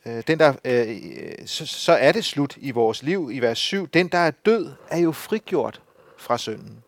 øh, 0.06 0.22
den 0.26 0.38
der, 0.38 0.54
øh, 0.64 0.88
øh 0.88 1.46
så, 1.46 1.66
så 1.66 1.92
er 1.92 2.12
det 2.12 2.24
slut 2.24 2.56
i 2.56 2.70
vores 2.70 3.02
liv 3.02 3.30
i 3.32 3.38
vers 3.40 3.58
7. 3.58 3.88
Den, 3.88 4.08
der 4.08 4.18
er 4.18 4.30
død, 4.30 4.72
er 4.88 4.98
jo 4.98 5.12
frigjort 5.12 5.82
fra 6.18 6.38
synden. 6.38 6.82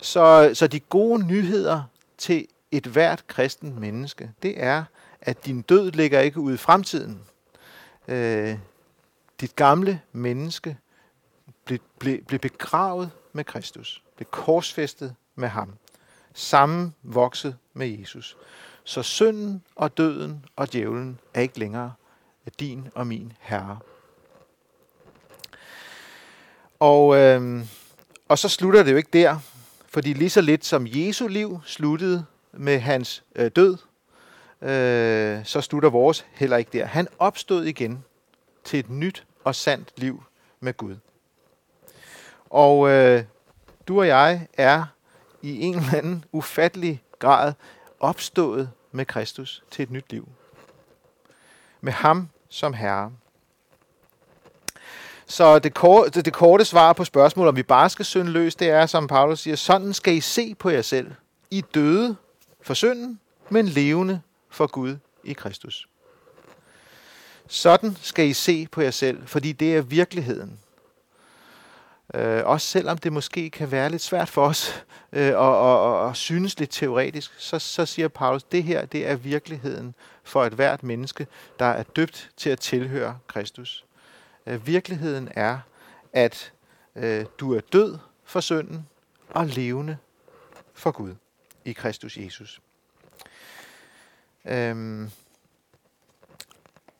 Så, 0.00 0.50
så 0.54 0.66
de 0.66 0.80
gode 0.80 1.26
nyheder 1.26 1.82
til 2.18 2.46
et 2.70 2.86
hvert 2.86 3.26
kristen 3.26 3.80
menneske, 3.80 4.30
det 4.42 4.62
er, 4.62 4.84
at 5.20 5.46
din 5.46 5.62
død 5.62 5.90
ligger 5.90 6.20
ikke 6.20 6.40
ude 6.40 6.54
i 6.54 6.58
fremtiden. 6.58 7.20
Øh, 8.08 8.58
dit 9.40 9.56
gamle 9.56 10.00
menneske 10.12 10.76
blev, 11.64 11.78
blev, 11.98 12.24
blev 12.24 12.40
begravet 12.40 13.10
med 13.32 13.44
Kristus, 13.44 14.02
blev 14.16 14.26
korsfæstet 14.30 15.14
med 15.34 15.48
ham, 15.48 15.74
sammenvokset 16.34 17.56
med 17.74 17.98
Jesus. 17.98 18.36
Så 18.84 19.02
synden 19.02 19.62
og 19.76 19.96
døden 19.96 20.44
og 20.56 20.72
djævlen 20.72 21.18
er 21.34 21.40
ikke 21.40 21.58
længere 21.58 21.92
din 22.60 22.88
og 22.94 23.06
min 23.06 23.32
herre. 23.40 23.78
Og, 26.80 27.16
øh, 27.16 27.64
og 28.28 28.38
så 28.38 28.48
slutter 28.48 28.82
det 28.82 28.92
jo 28.92 28.96
ikke 28.96 29.10
der, 29.12 29.38
fordi 29.88 30.12
lige 30.12 30.30
så 30.30 30.40
lidt 30.40 30.64
som 30.64 30.86
Jesu 30.86 31.26
liv 31.26 31.60
sluttede 31.64 32.24
med 32.52 32.78
hans 32.78 33.24
øh, 33.36 33.50
død, 33.56 33.76
øh, 34.62 35.44
så 35.44 35.60
slutter 35.60 35.90
vores 35.90 36.26
heller 36.32 36.56
ikke 36.56 36.78
der. 36.78 36.84
Han 36.84 37.08
opstod 37.18 37.64
igen 37.64 38.04
til 38.64 38.78
et 38.78 38.90
nyt 38.90 39.24
og 39.44 39.54
sandt 39.54 39.92
liv 39.96 40.22
med 40.60 40.76
Gud. 40.76 40.96
Og 42.50 42.90
øh, 42.90 43.24
du 43.88 43.98
og 43.98 44.06
jeg 44.06 44.46
er 44.54 44.84
i 45.42 45.60
en 45.60 45.74
eller 45.74 45.94
anden 45.94 46.24
ufattelig 46.32 47.02
grad 47.18 47.52
opstået 48.00 48.70
med 48.92 49.04
Kristus 49.04 49.62
til 49.70 49.82
et 49.82 49.90
nyt 49.90 50.12
liv. 50.12 50.28
Med 51.80 51.92
ham 51.92 52.28
som 52.48 52.74
Herre. 52.74 53.12
Så 55.26 55.58
det, 55.58 55.74
korte, 55.74 56.22
det 56.22 56.32
korte 56.32 56.64
svar 56.64 56.92
på 56.92 57.04
spørgsmålet, 57.04 57.48
om 57.48 57.56
vi 57.56 57.62
bare 57.62 57.90
skal 57.90 58.04
synde 58.04 58.30
løs, 58.30 58.54
det 58.54 58.68
er, 58.68 58.86
som 58.86 59.06
Paulus 59.06 59.40
siger, 59.40 59.56
sådan 59.56 59.92
skal 59.92 60.14
I 60.14 60.20
se 60.20 60.54
på 60.54 60.70
jer 60.70 60.82
selv. 60.82 61.12
I 61.50 61.60
døde 61.74 62.16
for 62.62 62.74
synden, 62.74 63.20
men 63.48 63.68
levende 63.68 64.20
for 64.50 64.66
Gud 64.66 64.96
i 65.24 65.32
Kristus. 65.32 65.88
Sådan 67.46 67.96
skal 68.02 68.26
I 68.26 68.32
se 68.32 68.66
på 68.72 68.80
jer 68.80 68.90
selv, 68.90 69.26
fordi 69.26 69.52
det 69.52 69.76
er 69.76 69.82
virkeligheden. 69.82 70.58
Øh, 72.14 72.42
også 72.44 72.66
selvom 72.66 72.98
det 72.98 73.12
måske 73.12 73.50
kan 73.50 73.70
være 73.70 73.90
lidt 73.90 74.02
svært 74.02 74.28
for 74.28 74.46
os 74.46 74.84
øh, 75.12 75.36
og, 75.36 75.58
og, 75.58 76.00
og, 76.00 76.16
synes 76.16 76.58
lidt 76.58 76.70
teoretisk, 76.70 77.32
så, 77.38 77.58
så 77.58 77.86
siger 77.86 78.08
Paulus, 78.08 78.42
det 78.42 78.64
her 78.64 78.86
det 78.86 79.06
er 79.06 79.16
virkeligheden 79.16 79.94
for 80.22 80.44
et 80.44 80.52
hvert 80.52 80.82
menneske, 80.82 81.26
der 81.58 81.64
er 81.64 81.82
døbt 81.82 82.30
til 82.36 82.50
at 82.50 82.60
tilhøre 82.60 83.18
Kristus. 83.26 83.84
Øh, 84.46 84.66
virkeligheden 84.66 85.28
er, 85.36 85.58
at 86.12 86.52
øh, 86.96 87.26
du 87.38 87.54
er 87.54 87.60
død 87.60 87.98
for 88.24 88.40
synden 88.40 88.86
og 89.30 89.46
levende 89.46 89.96
for 90.74 90.90
Gud 90.90 91.14
i 91.64 91.72
Kristus 91.72 92.16
Jesus. 92.16 92.60
Øhm, 94.44 95.10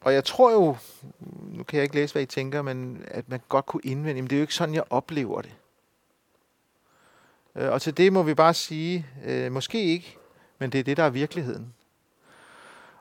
og 0.04 0.14
jeg 0.14 0.24
tror 0.24 0.52
jo, 0.52 0.76
mm, 1.20 1.56
nu 1.56 1.62
kan 1.64 1.76
jeg 1.76 1.82
ikke 1.82 1.94
læse, 1.94 2.14
hvad 2.14 2.22
I 2.22 2.26
tænker, 2.26 2.62
men 2.62 3.04
at 3.08 3.28
man 3.28 3.40
godt 3.48 3.66
kunne 3.66 3.80
indvende, 3.84 4.22
men 4.22 4.30
det 4.30 4.36
er 4.36 4.40
jo 4.40 4.42
ikke 4.42 4.54
sådan, 4.54 4.74
jeg 4.74 4.84
oplever 4.90 5.42
det. 5.42 5.52
Øh, 7.56 7.72
og 7.72 7.82
til 7.82 7.96
det 7.96 8.12
må 8.12 8.22
vi 8.22 8.34
bare 8.34 8.54
sige, 8.54 9.06
øh, 9.24 9.52
måske 9.52 9.84
ikke, 9.84 10.16
men 10.58 10.72
det 10.72 10.78
er 10.80 10.84
det, 10.84 10.96
der 10.96 11.02
er 11.02 11.10
virkeligheden. 11.10 11.74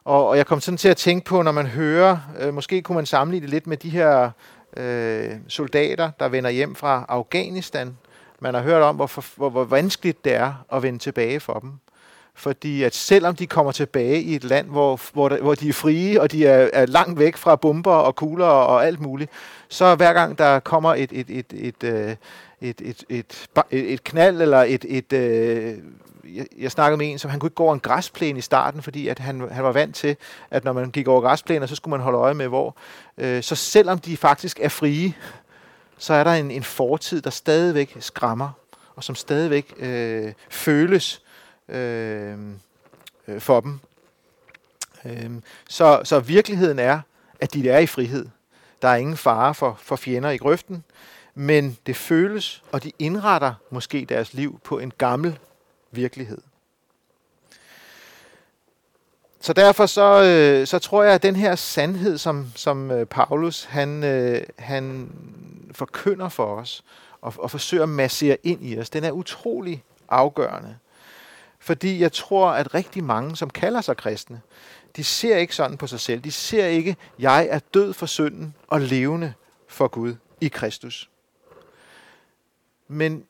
Og, 0.03 0.27
og 0.27 0.37
jeg 0.37 0.45
kom 0.45 0.61
sådan 0.61 0.77
til 0.77 0.89
at 0.89 0.97
tænke 0.97 1.25
på, 1.25 1.41
når 1.41 1.51
man 1.51 1.67
hører, 1.67 2.17
øh, 2.39 2.53
måske 2.53 2.81
kunne 2.81 2.95
man 2.95 3.05
sammenligne 3.05 3.43
det 3.43 3.49
lidt 3.49 3.67
med 3.67 3.77
de 3.77 3.89
her 3.89 4.31
øh, 4.77 5.31
soldater, 5.47 6.11
der 6.19 6.29
vender 6.29 6.49
hjem 6.49 6.75
fra 6.75 7.05
Afghanistan. 7.09 7.97
Man 8.39 8.53
har 8.53 8.61
hørt 8.61 8.81
om, 8.81 8.95
hvor, 8.95 9.37
hvor, 9.37 9.49
hvor 9.49 9.63
vanskeligt 9.63 10.25
det 10.25 10.33
er 10.33 10.65
at 10.71 10.83
vende 10.83 10.99
tilbage 10.99 11.39
for 11.39 11.59
dem. 11.59 11.79
Fordi 12.41 12.83
at 12.83 12.95
selvom 12.95 13.35
de 13.35 13.47
kommer 13.47 13.71
tilbage 13.71 14.21
i 14.21 14.35
et 14.35 14.43
land, 14.43 14.67
hvor, 14.67 14.99
hvor, 15.13 15.29
der, 15.29 15.41
hvor 15.41 15.55
de 15.55 15.69
er 15.69 15.73
frie, 15.73 16.21
og 16.21 16.31
de 16.31 16.45
er, 16.45 16.69
er 16.73 16.85
langt 16.85 17.19
væk 17.19 17.37
fra 17.37 17.55
bomber 17.55 17.93
og 17.93 18.15
kugler 18.15 18.45
og, 18.45 18.67
og 18.67 18.85
alt 18.85 18.99
muligt, 18.99 19.31
så 19.69 19.95
hver 19.95 20.13
gang 20.13 20.37
der 20.37 20.59
kommer 20.59 20.95
et, 20.95 21.09
et, 21.13 21.29
et, 21.29 21.45
et, 21.53 21.83
øh, 21.83 22.15
et, 22.61 22.81
et, 22.81 23.03
et, 23.09 23.49
et, 23.71 23.93
et, 23.93 24.03
knald 24.03 24.41
eller 24.41 24.63
et, 24.63 24.85
et, 24.87 25.13
øh, 25.13 25.77
jeg, 26.35 26.45
jeg 26.57 26.71
snakkede 26.71 26.97
med 26.97 27.11
en, 27.11 27.19
som 27.19 27.31
han 27.31 27.39
kunne 27.39 27.47
ikke 27.47 27.55
gå 27.55 27.63
over 27.63 27.73
en 27.73 27.79
græsplæne 27.79 28.39
i 28.39 28.41
starten, 28.41 28.81
fordi 28.81 29.07
at 29.07 29.19
han, 29.19 29.49
han 29.51 29.63
var 29.63 29.71
vant 29.71 29.95
til, 29.95 30.15
at 30.51 30.63
når 30.63 30.73
man 30.73 30.91
gik 30.91 31.07
over 31.07 31.21
græsplæner, 31.21 31.65
så 31.65 31.75
skulle 31.75 31.91
man 31.91 32.01
holde 32.01 32.17
øje 32.17 32.33
med 32.33 32.47
hvor. 32.47 32.75
Øh, 33.17 33.43
så 33.43 33.55
selvom 33.55 33.99
de 33.99 34.17
faktisk 34.17 34.59
er 34.61 34.69
frie, 34.69 35.13
så 35.97 36.13
er 36.13 36.23
der 36.23 36.31
en, 36.31 36.51
en 36.51 36.63
fortid, 36.63 37.21
der 37.21 37.29
stadigvæk 37.29 37.97
skræmmer, 37.99 38.49
og 38.95 39.03
som 39.03 39.15
stadigvæk 39.15 39.73
øh, 39.79 40.33
føles 40.49 41.20
Øh, 41.71 42.37
øh, 43.27 43.41
for 43.41 43.59
dem. 43.59 43.79
Øh, 45.05 45.31
så, 45.69 46.01
så 46.03 46.19
virkeligheden 46.19 46.79
er, 46.79 47.01
at 47.39 47.53
de 47.53 47.69
er 47.69 47.79
i 47.79 47.87
frihed. 47.87 48.27
Der 48.81 48.87
er 48.87 48.95
ingen 48.95 49.17
fare 49.17 49.53
for, 49.53 49.77
for 49.81 49.95
fjender 49.95 50.29
i 50.29 50.37
grøften, 50.37 50.83
men 51.35 51.77
det 51.85 51.95
føles, 51.95 52.63
og 52.71 52.83
de 52.83 52.91
indretter 52.99 53.53
måske 53.69 54.05
deres 54.09 54.33
liv 54.33 54.59
på 54.63 54.79
en 54.79 54.93
gammel 54.97 55.39
virkelighed. 55.91 56.41
Så 59.39 59.53
derfor 59.53 59.85
så, 59.85 60.23
øh, 60.23 60.67
så 60.67 60.79
tror 60.79 61.03
jeg, 61.03 61.13
at 61.13 61.23
den 61.23 61.35
her 61.35 61.55
sandhed, 61.55 62.17
som, 62.17 62.51
som 62.55 62.91
øh, 62.91 63.05
Paulus 63.05 63.63
han, 63.63 64.03
øh, 64.03 64.43
han 64.59 65.11
forkynder 65.71 66.29
for 66.29 66.55
os, 66.55 66.83
og, 67.21 67.33
og 67.37 67.51
forsøger 67.51 67.83
at 67.83 67.89
massere 67.89 68.37
ind 68.43 68.65
i 68.65 68.79
os, 68.79 68.89
den 68.89 69.03
er 69.03 69.11
utrolig 69.11 69.83
afgørende. 70.09 70.77
Fordi 71.61 72.01
jeg 72.01 72.11
tror, 72.11 72.49
at 72.49 72.73
rigtig 72.73 73.03
mange, 73.03 73.35
som 73.35 73.49
kalder 73.49 73.81
sig 73.81 73.97
kristne, 73.97 74.41
de 74.95 75.03
ser 75.03 75.37
ikke 75.37 75.55
sådan 75.55 75.77
på 75.77 75.87
sig 75.87 75.99
selv. 75.99 76.21
De 76.21 76.31
ser 76.31 76.65
ikke, 76.65 76.95
jeg 77.19 77.47
er 77.51 77.59
død 77.73 77.93
for 77.93 78.05
synden 78.05 78.55
og 78.67 78.81
levende 78.81 79.33
for 79.67 79.87
Gud 79.87 80.15
i 80.41 80.47
Kristus. 80.47 81.09
Men 82.87 83.23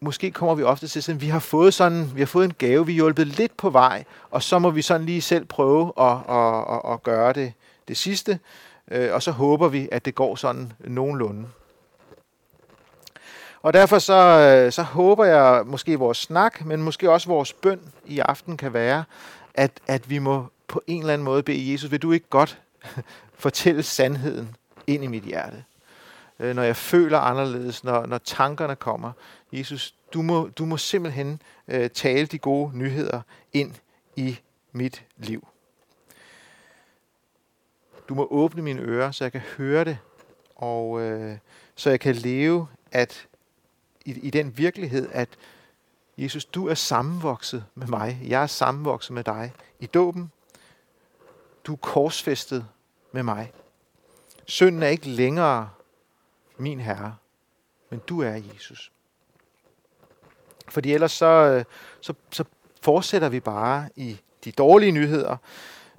måske 0.00 0.30
kommer 0.30 0.54
vi 0.54 0.62
ofte 0.62 0.88
til 0.88 1.12
at 1.12 1.20
vi 1.20 1.28
har 1.28 1.38
fået 1.38 1.74
sådan, 1.74 2.10
vi 2.14 2.20
har 2.20 2.26
fået 2.26 2.44
en 2.44 2.54
gave, 2.58 2.86
vi 2.86 2.92
er 2.92 2.94
hjulpet 2.94 3.26
lidt 3.26 3.56
på 3.56 3.70
vej, 3.70 4.04
og 4.30 4.42
så 4.42 4.58
må 4.58 4.70
vi 4.70 4.82
sådan 4.82 5.06
lige 5.06 5.22
selv 5.22 5.44
prøve 5.44 5.92
at, 5.98 6.16
at, 6.28 6.74
at, 6.74 6.92
at 6.92 7.02
gøre 7.02 7.32
det, 7.32 7.52
det 7.88 7.96
sidste, 7.96 8.38
øh, 8.90 9.14
og 9.14 9.22
så 9.22 9.30
håber 9.30 9.68
vi, 9.68 9.88
at 9.92 10.04
det 10.04 10.14
går 10.14 10.36
sådan 10.36 10.72
nogenlunde. 10.78 11.48
Og 13.62 13.72
derfor 13.72 13.98
så, 13.98 14.14
øh, 14.14 14.72
så 14.72 14.82
håber 14.82 15.24
jeg 15.24 15.62
måske 15.66 15.98
vores 15.98 16.18
snak, 16.18 16.64
men 16.64 16.82
måske 16.82 17.10
også 17.10 17.28
vores 17.28 17.52
bøn 17.52 17.80
i 18.06 18.18
aften 18.18 18.56
kan 18.56 18.72
være, 18.72 19.04
at, 19.54 19.70
at 19.86 20.10
vi 20.10 20.18
må 20.18 20.46
på 20.68 20.82
en 20.86 21.00
eller 21.00 21.12
anden 21.12 21.24
måde 21.24 21.42
bede 21.42 21.72
Jesus, 21.72 21.90
vil 21.90 22.02
du 22.02 22.12
ikke 22.12 22.28
godt 22.30 22.60
fortælle 23.34 23.82
sandheden 23.82 24.56
ind 24.86 25.04
i 25.04 25.06
mit 25.06 25.22
hjerte? 25.22 25.64
Øh, 26.38 26.56
når 26.56 26.62
jeg 26.62 26.76
føler 26.76 27.18
anderledes, 27.18 27.84
når, 27.84 28.06
når 28.06 28.18
tankerne 28.18 28.76
kommer. 28.76 29.12
Jesus, 29.52 29.94
du 30.14 30.22
må, 30.22 30.48
du 30.58 30.64
må 30.64 30.76
simpelthen 30.76 31.42
øh, 31.68 31.90
tale 31.90 32.26
de 32.26 32.38
gode 32.38 32.78
nyheder 32.78 33.20
ind 33.52 33.74
i 34.16 34.38
mit 34.72 35.04
liv. 35.16 35.48
Du 38.08 38.14
må 38.14 38.26
åbne 38.30 38.62
mine 38.62 38.80
ører, 38.80 39.10
så 39.10 39.24
jeg 39.24 39.32
kan 39.32 39.40
høre 39.40 39.84
det, 39.84 39.98
og 40.56 41.00
øh, 41.00 41.36
så 41.74 41.90
jeg 41.90 42.00
kan 42.00 42.14
leve 42.14 42.66
at 42.92 43.26
i, 44.04 44.10
i 44.10 44.30
den 44.30 44.58
virkelighed, 44.58 45.08
at 45.12 45.28
Jesus, 46.18 46.44
du 46.44 46.68
er 46.68 46.74
sammenvokset 46.74 47.64
med 47.74 47.86
mig. 47.86 48.20
Jeg 48.22 48.42
er 48.42 48.46
sammenvokset 48.46 49.14
med 49.14 49.24
dig 49.24 49.52
i 49.80 49.86
dåben. 49.86 50.32
Du 51.64 51.72
er 51.72 51.76
korsfæstet 51.76 52.66
med 53.12 53.22
mig. 53.22 53.52
Synden 54.44 54.82
er 54.82 54.88
ikke 54.88 55.08
længere 55.08 55.70
min 56.56 56.80
Herre, 56.80 57.16
men 57.90 58.00
du 58.08 58.22
er 58.22 58.40
Jesus. 58.54 58.92
Fordi 60.68 60.92
ellers 60.92 61.12
så, 61.12 61.26
øh, 61.26 61.64
så, 62.00 62.14
så 62.30 62.44
fortsætter 62.82 63.28
vi 63.28 63.40
bare 63.40 63.88
i 63.96 64.20
de 64.44 64.52
dårlige 64.52 64.92
nyheder, 64.92 65.36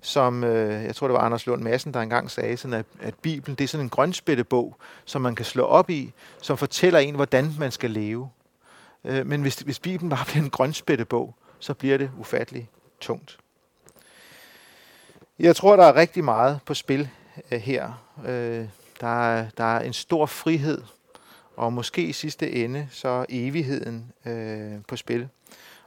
som 0.01 0.43
øh, 0.43 0.83
jeg 0.83 0.95
tror 0.95 1.07
det 1.07 1.13
var 1.13 1.19
Anders 1.19 1.47
Lund 1.47 1.61
Madsen, 1.61 1.93
der 1.93 2.01
engang 2.01 2.31
sagde, 2.31 2.57
sådan 2.57 2.73
at, 2.73 2.85
at 3.01 3.15
Bibelen 3.15 3.55
det 3.55 3.63
er 3.63 3.67
sådan 3.67 3.85
en 3.85 3.89
grønspættebog, 3.89 4.75
som 5.05 5.21
man 5.21 5.35
kan 5.35 5.45
slå 5.45 5.63
op 5.63 5.89
i, 5.89 6.13
som 6.41 6.57
fortæller 6.57 6.99
en, 6.99 7.15
hvordan 7.15 7.53
man 7.59 7.71
skal 7.71 7.91
leve. 7.91 8.29
Øh, 9.05 9.25
men 9.27 9.41
hvis, 9.41 9.59
hvis 9.59 9.79
Bibelen 9.79 10.09
bare 10.09 10.25
bliver 10.29 10.43
en 10.43 10.49
grønspættebog, 10.49 11.35
så 11.59 11.73
bliver 11.73 11.97
det 11.97 12.11
ufatteligt 12.19 12.67
tungt. 12.99 13.37
Jeg 15.39 15.55
tror, 15.55 15.75
der 15.75 15.83
er 15.83 15.95
rigtig 15.95 16.23
meget 16.23 16.59
på 16.65 16.73
spil 16.73 17.09
øh, 17.51 17.59
her. 17.59 18.03
Øh, 18.25 18.65
der, 19.01 19.31
er, 19.31 19.49
der 19.57 19.63
er 19.63 19.79
en 19.79 19.93
stor 19.93 20.25
frihed, 20.25 20.81
og 21.55 21.73
måske 21.73 22.01
i 22.03 22.13
sidste 22.13 22.51
ende 22.51 22.87
så 22.91 23.25
evigheden 23.29 24.11
øh, 24.25 24.71
på 24.87 24.95
spil. 24.95 25.29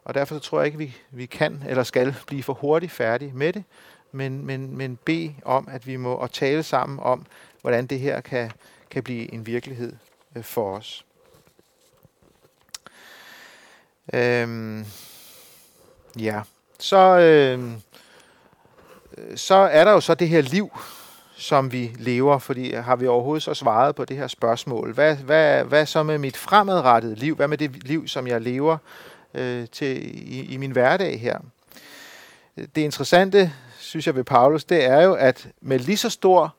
Og 0.04 0.14
derfor 0.14 0.34
så 0.34 0.40
tror 0.40 0.58
jeg 0.58 0.66
ikke, 0.66 0.78
vi, 0.78 0.96
vi 1.10 1.26
kan 1.26 1.62
eller 1.68 1.82
skal 1.82 2.14
blive 2.26 2.42
for 2.42 2.52
hurtigt 2.52 2.92
færdige 2.92 3.32
med 3.32 3.52
det, 3.52 3.64
men, 4.14 4.46
men, 4.46 4.76
men 4.76 4.98
bede 5.04 5.34
om, 5.44 5.68
at 5.70 5.86
vi 5.86 5.96
må 5.96 6.12
og 6.14 6.32
tale 6.32 6.62
sammen 6.62 6.98
om, 7.02 7.26
hvordan 7.60 7.86
det 7.86 8.00
her 8.00 8.20
kan, 8.20 8.50
kan 8.90 9.02
blive 9.02 9.34
en 9.34 9.46
virkelighed 9.46 9.92
øh, 10.36 10.44
for 10.44 10.76
os. 10.76 11.04
Øhm, 14.12 14.84
ja, 16.18 16.42
så, 16.78 17.18
øhm, 17.18 17.74
så 19.36 19.54
er 19.54 19.84
der 19.84 19.92
jo 19.92 20.00
så 20.00 20.14
det 20.14 20.28
her 20.28 20.40
liv, 20.40 20.78
som 21.36 21.72
vi 21.72 21.92
lever, 21.98 22.38
fordi 22.38 22.72
har 22.72 22.96
vi 22.96 23.06
overhovedet 23.06 23.42
så 23.42 23.54
svaret 23.54 23.94
på 23.94 24.04
det 24.04 24.16
her 24.16 24.26
spørgsmål? 24.26 24.92
Hvad, 24.92 25.16
hvad, 25.16 25.64
hvad 25.64 25.86
så 25.86 26.02
med 26.02 26.18
mit 26.18 26.36
fremadrettede 26.36 27.14
liv? 27.14 27.36
Hvad 27.36 27.48
med 27.48 27.58
det 27.58 27.84
liv, 27.84 28.08
som 28.08 28.26
jeg 28.26 28.40
lever 28.40 28.78
øh, 29.34 29.68
til 29.72 30.18
i, 30.32 30.52
i 30.54 30.56
min 30.56 30.70
hverdag 30.70 31.20
her? 31.20 31.38
Det 32.56 32.76
interessante, 32.76 33.52
synes 33.94 34.06
jeg 34.06 34.14
ved 34.14 34.24
Paulus, 34.24 34.64
det 34.64 34.84
er 34.84 35.02
jo, 35.02 35.14
at 35.14 35.48
med 35.60 35.78
lige 35.78 35.96
så 35.96 36.10
stor 36.10 36.54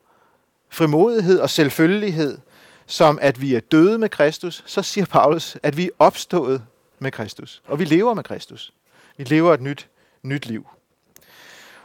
frimodighed 0.68 1.40
og 1.40 1.50
selvfølgelighed, 1.50 2.38
som 2.86 3.18
at 3.22 3.40
vi 3.40 3.54
er 3.54 3.60
døde 3.60 3.98
med 3.98 4.08
Kristus, 4.08 4.62
så 4.66 4.82
siger 4.82 5.06
Paulus, 5.06 5.58
at 5.62 5.76
vi 5.76 5.84
er 5.84 5.90
opstået 5.98 6.62
med 6.98 7.10
Kristus. 7.10 7.62
Og 7.66 7.78
vi 7.78 7.84
lever 7.84 8.14
med 8.14 8.24
Kristus. 8.24 8.72
Vi 9.16 9.24
lever 9.24 9.54
et 9.54 9.60
nyt, 9.60 9.88
nyt 10.22 10.46
liv. 10.46 10.66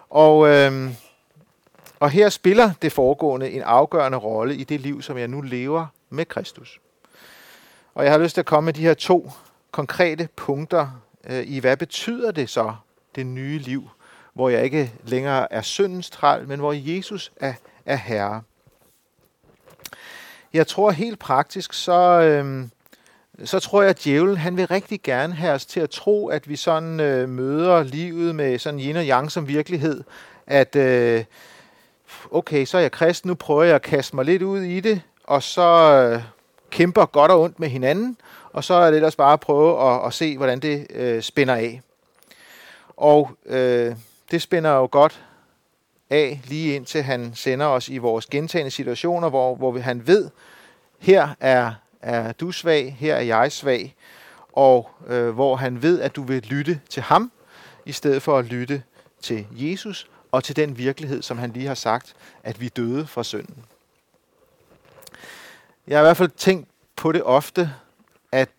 Og, 0.09 0.47
øh, 0.47 0.91
og 1.99 2.09
her 2.09 2.29
spiller 2.29 2.71
det 2.81 2.91
foregående 2.91 3.51
en 3.51 3.61
afgørende 3.61 4.17
rolle 4.17 4.55
i 4.55 4.63
det 4.63 4.81
liv, 4.81 5.01
som 5.01 5.17
jeg 5.17 5.27
nu 5.27 5.41
lever 5.41 5.85
med 6.09 6.25
Kristus. 6.25 6.79
Og 7.93 8.03
jeg 8.03 8.11
har 8.11 8.19
lyst 8.19 8.33
til 8.33 8.41
at 8.41 8.45
komme 8.45 8.65
med 8.65 8.73
de 8.73 8.81
her 8.81 8.93
to 8.93 9.31
konkrete 9.71 10.29
punkter 10.35 11.01
øh, 11.23 11.43
i, 11.47 11.59
hvad 11.59 11.77
betyder 11.77 12.31
det 12.31 12.49
så, 12.49 12.73
det 13.15 13.25
nye 13.25 13.57
liv, 13.57 13.89
hvor 14.33 14.49
jeg 14.49 14.63
ikke 14.63 14.91
længere 15.03 15.53
er 15.53 15.61
syndens 15.61 16.09
træl, 16.09 16.47
men 16.47 16.59
hvor 16.59 16.73
Jesus 16.73 17.31
er, 17.35 17.53
er 17.85 17.95
herre. 17.95 18.41
Jeg 20.53 20.67
tror 20.67 20.91
helt 20.91 21.19
praktisk, 21.19 21.73
så, 21.73 22.21
øh, 22.21 22.67
så 23.43 23.59
tror 23.59 23.81
jeg, 23.81 23.89
at 23.89 24.03
djævlen 24.03 24.37
han 24.37 24.57
vil 24.57 24.67
rigtig 24.67 25.01
gerne 25.03 25.33
have 25.33 25.53
os 25.53 25.65
til 25.65 25.79
at 25.79 25.89
tro, 25.89 26.27
at 26.27 26.49
vi 26.49 26.55
sådan 26.55 26.99
øh, 26.99 27.29
møder 27.29 27.83
livet 27.83 28.35
med 28.35 28.59
sådan 28.59 28.79
yin 28.79 28.95
og 28.95 29.03
yang 29.03 29.31
som 29.31 29.47
virkelighed. 29.47 30.03
At 30.47 30.75
øh, 30.75 31.23
okay, 32.31 32.65
så 32.65 32.77
er 32.77 32.81
jeg 32.81 32.91
kristen, 32.91 33.27
nu 33.27 33.35
prøver 33.35 33.63
jeg 33.63 33.75
at 33.75 33.81
kaste 33.81 34.15
mig 34.15 34.25
lidt 34.25 34.41
ud 34.41 34.61
i 34.61 34.79
det, 34.79 35.01
og 35.23 35.43
så 35.43 35.93
øh, 35.93 36.21
kæmper 36.69 37.05
godt 37.05 37.31
og 37.31 37.41
ondt 37.41 37.59
med 37.59 37.69
hinanden, 37.69 38.17
og 38.53 38.63
så 38.63 38.73
er 38.73 38.87
det 38.87 38.95
ellers 38.95 39.15
bare 39.15 39.33
at 39.33 39.39
prøve 39.39 39.93
at, 39.93 40.07
at 40.07 40.13
se, 40.13 40.37
hvordan 40.37 40.59
det 40.59 40.87
øh, 40.89 41.21
spænder 41.21 41.55
af. 41.55 41.81
Og 42.97 43.31
øh, 43.45 43.95
det 44.31 44.41
spænder 44.41 44.71
jo 44.71 44.87
godt 44.91 45.23
af, 46.09 46.41
lige 46.43 46.75
indtil 46.75 47.03
han 47.03 47.35
sender 47.35 47.65
os 47.65 47.89
i 47.89 47.97
vores 47.97 48.25
gentagende 48.25 48.71
situationer, 48.71 49.29
hvor, 49.29 49.55
hvor 49.55 49.79
han 49.79 50.07
ved, 50.07 50.29
her 50.99 51.29
er 51.39 51.73
er 52.01 52.31
du 52.31 52.51
svag, 52.51 52.95
her 52.99 53.15
er 53.15 53.21
jeg 53.21 53.51
svag, 53.51 53.95
og 54.53 54.89
øh, 55.07 55.29
hvor 55.29 55.55
han 55.55 55.81
ved, 55.81 56.01
at 56.01 56.15
du 56.15 56.23
vil 56.23 56.43
lytte 56.43 56.81
til 56.89 57.03
ham, 57.03 57.31
i 57.85 57.91
stedet 57.91 58.21
for 58.21 58.37
at 58.37 58.45
lytte 58.45 58.83
til 59.21 59.47
Jesus 59.51 60.07
og 60.31 60.43
til 60.43 60.55
den 60.55 60.77
virkelighed, 60.77 61.21
som 61.21 61.37
han 61.37 61.51
lige 61.51 61.67
har 61.67 61.75
sagt, 61.75 62.13
at 62.43 62.61
vi 62.61 62.69
døde 62.69 63.07
fra 63.07 63.23
synden. 63.23 63.65
Jeg 65.87 65.97
har 65.97 66.03
i 66.03 66.05
hvert 66.05 66.17
fald 66.17 66.29
tænkt 66.29 66.67
på 66.95 67.11
det 67.11 67.23
ofte, 67.23 67.73
at 68.31 68.49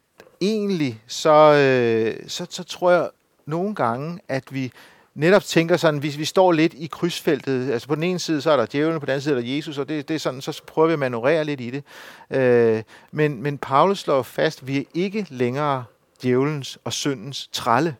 egentlig 0.40 1.02
så, 1.06 1.54
øh, 1.54 2.28
så, 2.28 2.46
så 2.50 2.64
tror 2.64 2.90
jeg 2.90 3.10
nogle 3.46 3.74
gange, 3.74 4.20
at 4.28 4.44
vi 4.54 4.72
netop 5.14 5.44
tænker 5.44 5.76
sådan, 5.76 6.00
hvis 6.00 6.18
vi 6.18 6.24
står 6.24 6.52
lidt 6.52 6.74
i 6.74 6.86
krydsfeltet, 6.86 7.72
altså 7.72 7.88
på 7.88 7.94
den 7.94 8.02
ene 8.02 8.18
side, 8.18 8.40
så 8.40 8.50
er 8.50 8.56
der 8.56 8.66
djævlen, 8.66 9.00
på 9.00 9.06
den 9.06 9.12
anden 9.12 9.22
side 9.22 9.34
er 9.34 9.40
der 9.40 9.48
Jesus, 9.48 9.78
og 9.78 9.88
det, 9.88 10.08
det 10.08 10.14
er 10.14 10.18
sådan, 10.18 10.40
så 10.40 10.62
prøver 10.66 10.86
vi 10.86 10.92
at 10.92 10.98
manøvrere 10.98 11.44
lidt 11.44 11.60
i 11.60 11.70
det. 11.70 11.84
Øh, 12.30 12.82
men, 13.12 13.42
men 13.42 13.58
Paulus 13.58 13.98
slår 13.98 14.22
fast, 14.22 14.62
at 14.62 14.68
vi 14.68 14.78
er 14.78 14.84
ikke 14.94 15.26
længere 15.30 15.84
djævelens 16.22 16.78
og 16.84 16.92
syndens 16.92 17.48
tralle. 17.52 17.96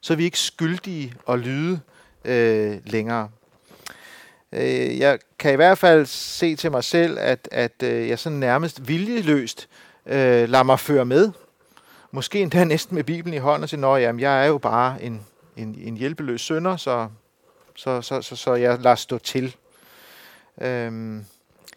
Så 0.00 0.12
er 0.12 0.16
vi 0.16 0.24
ikke 0.24 0.38
skyldige 0.38 1.14
at 1.28 1.38
lyde 1.38 1.80
øh, 2.24 2.76
længere. 2.84 3.28
Øh, 4.52 4.98
jeg 4.98 5.18
kan 5.38 5.52
i 5.52 5.56
hvert 5.56 5.78
fald 5.78 6.06
se 6.06 6.56
til 6.56 6.70
mig 6.70 6.84
selv, 6.84 7.18
at, 7.20 7.48
at 7.52 7.82
øh, 7.82 8.08
jeg 8.08 8.18
sådan 8.18 8.38
nærmest 8.38 8.88
viljeløst 8.88 9.68
øh, 10.06 10.48
lader 10.48 10.62
mig 10.62 10.80
føre 10.80 11.04
med. 11.04 11.30
Måske 12.10 12.40
endda 12.40 12.64
næsten 12.64 12.94
med 12.94 13.04
Bibelen 13.04 13.34
i 13.34 13.38
hånden 13.38 13.62
og 13.62 13.68
siger, 13.68 13.88
at 13.88 14.20
jeg 14.20 14.42
er 14.42 14.46
jo 14.46 14.58
bare 14.58 15.02
en, 15.02 15.20
en, 15.56 15.74
en 15.78 15.96
hjælpeløs 15.96 16.40
sønder, 16.40 16.76
så, 16.76 17.08
så, 17.74 18.02
så, 18.02 18.22
så, 18.22 18.36
så 18.36 18.54
jeg 18.54 18.78
lader 18.78 18.96
stå 18.96 19.18
til. 19.18 19.56
Øhm, 20.60 21.24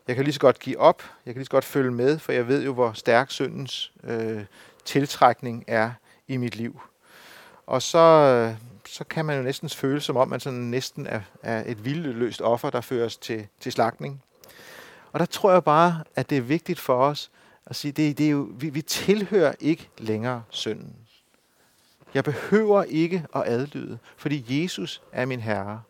jeg 0.07 0.15
kan 0.15 0.25
lige 0.25 0.33
så 0.33 0.39
godt 0.39 0.59
give 0.59 0.79
op, 0.79 1.03
jeg 1.25 1.33
kan 1.33 1.39
lige 1.39 1.45
så 1.45 1.51
godt 1.51 1.65
følge 1.65 1.91
med, 1.91 2.19
for 2.19 2.31
jeg 2.31 2.47
ved 2.47 2.63
jo, 2.63 2.73
hvor 2.73 2.91
stærk 2.93 3.31
syndens 3.31 3.91
øh, 4.03 4.43
tiltrækning 4.85 5.63
er 5.67 5.91
i 6.27 6.37
mit 6.37 6.55
liv. 6.55 6.81
Og 7.65 7.81
så, 7.81 7.97
øh, 7.97 8.55
så 8.85 9.03
kan 9.03 9.25
man 9.25 9.37
jo 9.37 9.43
næsten 9.43 9.69
føle, 9.69 10.01
som 10.01 10.17
om 10.17 10.27
man 10.27 10.39
sådan 10.39 10.59
næsten 10.59 11.07
er, 11.07 11.21
er 11.43 11.63
et 11.65 11.85
vildløst 11.85 12.41
offer, 12.41 12.69
der 12.69 12.81
føres 12.81 13.17
til, 13.17 13.47
til 13.59 13.71
slagtning. 13.71 14.23
Og 15.11 15.19
der 15.19 15.25
tror 15.25 15.51
jeg 15.51 15.63
bare, 15.63 16.03
at 16.15 16.29
det 16.29 16.37
er 16.37 16.41
vigtigt 16.41 16.79
for 16.79 17.03
os 17.03 17.31
at 17.65 17.75
sige, 17.75 17.91
det, 17.91 18.17
det 18.17 18.25
er 18.25 18.29
jo, 18.29 18.49
vi, 18.51 18.69
vi 18.69 18.81
tilhører 18.81 19.53
ikke 19.59 19.89
længere 19.97 20.43
synden. 20.49 20.95
Jeg 22.13 22.23
behøver 22.23 22.83
ikke 22.83 23.25
at 23.35 23.43
adlyde, 23.45 23.97
fordi 24.17 24.63
Jesus 24.63 25.01
er 25.11 25.25
min 25.25 25.39
Herre. 25.39 25.81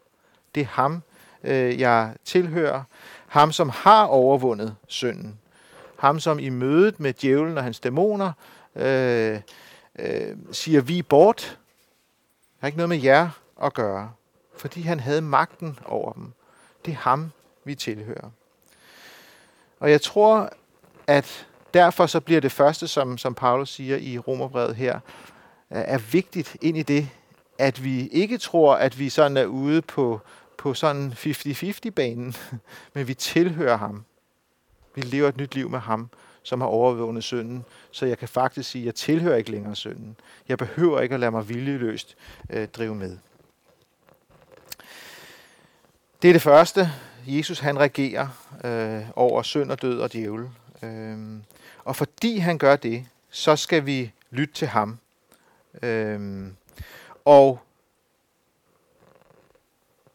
Det 0.56 0.62
er 0.62 0.68
ham, 0.68 1.04
øh, 1.44 1.80
jeg 1.80 2.14
tilhører. 2.26 2.84
Ham, 3.28 3.52
som 3.52 3.70
har 3.70 4.06
overvundet 4.06 4.76
synden. 4.88 5.40
Ham, 6.00 6.20
som 6.20 6.40
i 6.40 6.50
mødet 6.50 7.00
med 7.00 7.14
djævlen 7.14 7.58
og 7.58 7.64
hans 7.64 7.80
dæmoner 7.80 8.32
øh, 8.76 9.40
øh, 10.00 10.38
siger, 10.52 10.82
vi 10.82 11.02
bort. 11.02 11.44
Jeg 11.48 12.60
har 12.60 12.68
ikke 12.68 12.78
noget 12.78 12.90
med 12.90 13.02
jer 13.04 13.30
at 13.64 13.74
gøre, 13.74 14.12
fordi 14.58 14.82
han 14.82 15.00
havde 15.00 15.22
magten 15.22 15.80
over 15.86 16.14
dem. 16.14 16.34
Det 16.86 16.92
er 16.92 16.96
ham, 16.96 17.32
vi 17.64 17.76
tilhører. 17.76 18.30
Og 19.80 19.92
jeg 19.92 20.02
tror, 20.02 20.50
at 21.08 21.48
derfor 21.74 22.06
så 22.06 22.20
bliver 22.20 22.42
det 22.42 22.52
første, 22.52 22.88
som, 22.88 23.18
som 23.18 23.34
Paulus 23.34 23.70
siger 23.70 23.98
i 23.98 24.18
Romerbrevet 24.18 24.76
her, 24.76 25.00
er 25.70 25.98
vigtigt 25.98 26.58
ind 26.62 26.78
i 26.78 26.84
det, 26.84 27.10
at 27.58 27.84
vi 27.84 28.08
ikke 28.08 28.38
tror, 28.38 28.76
at 28.76 29.00
vi 29.00 29.10
sådan 29.10 29.38
er 29.38 29.46
ude 29.46 29.82
på, 29.82 30.22
på 30.58 30.74
sådan 30.74 31.12
50-50-banen, 31.12 32.36
men 32.94 33.08
vi 33.08 33.14
tilhører 33.14 33.78
ham. 33.78 34.04
Vi 34.96 35.02
lever 35.02 35.30
et 35.30 35.38
nyt 35.38 35.56
liv 35.56 35.70
med 35.70 35.80
ham, 35.80 36.10
som 36.44 36.62
har 36.62 36.68
overvundet 36.68 37.24
synden. 37.24 37.66
Så 37.92 38.06
jeg 38.06 38.18
kan 38.18 38.28
faktisk 38.28 38.70
sige, 38.70 38.82
at 38.82 38.86
jeg 38.86 38.96
tilhører 38.96 39.36
ikke 39.36 39.52
længere 39.52 39.76
synden. 39.76 40.18
Jeg 40.48 40.58
behøver 40.58 41.02
ikke 41.02 41.14
at 41.14 41.20
lade 41.20 41.32
mig 41.32 41.50
viljeløst 41.50 42.16
øh, 42.50 42.68
drive 42.68 42.96
med. 42.96 43.18
Det 46.22 46.28
er 46.30 46.34
det 46.34 46.42
første. 46.42 46.92
Jesus 47.28 47.60
han 47.60 47.80
regerer 47.80 48.28
øh, 48.64 49.10
over 49.16 49.42
synd 49.42 49.72
og 49.72 49.82
død 49.82 50.00
og 50.00 50.14
djævel. 50.14 50.50
Øh, 50.84 51.18
og 51.84 51.96
fordi 51.96 52.38
han 52.38 52.58
gør 52.58 52.76
det, 52.76 53.06
så 53.30 53.56
skal 53.56 53.86
vi 53.86 54.12
lytte 54.32 54.54
til 54.54 54.68
ham. 54.68 55.00
Øhm, 55.82 56.56
og 57.26 57.60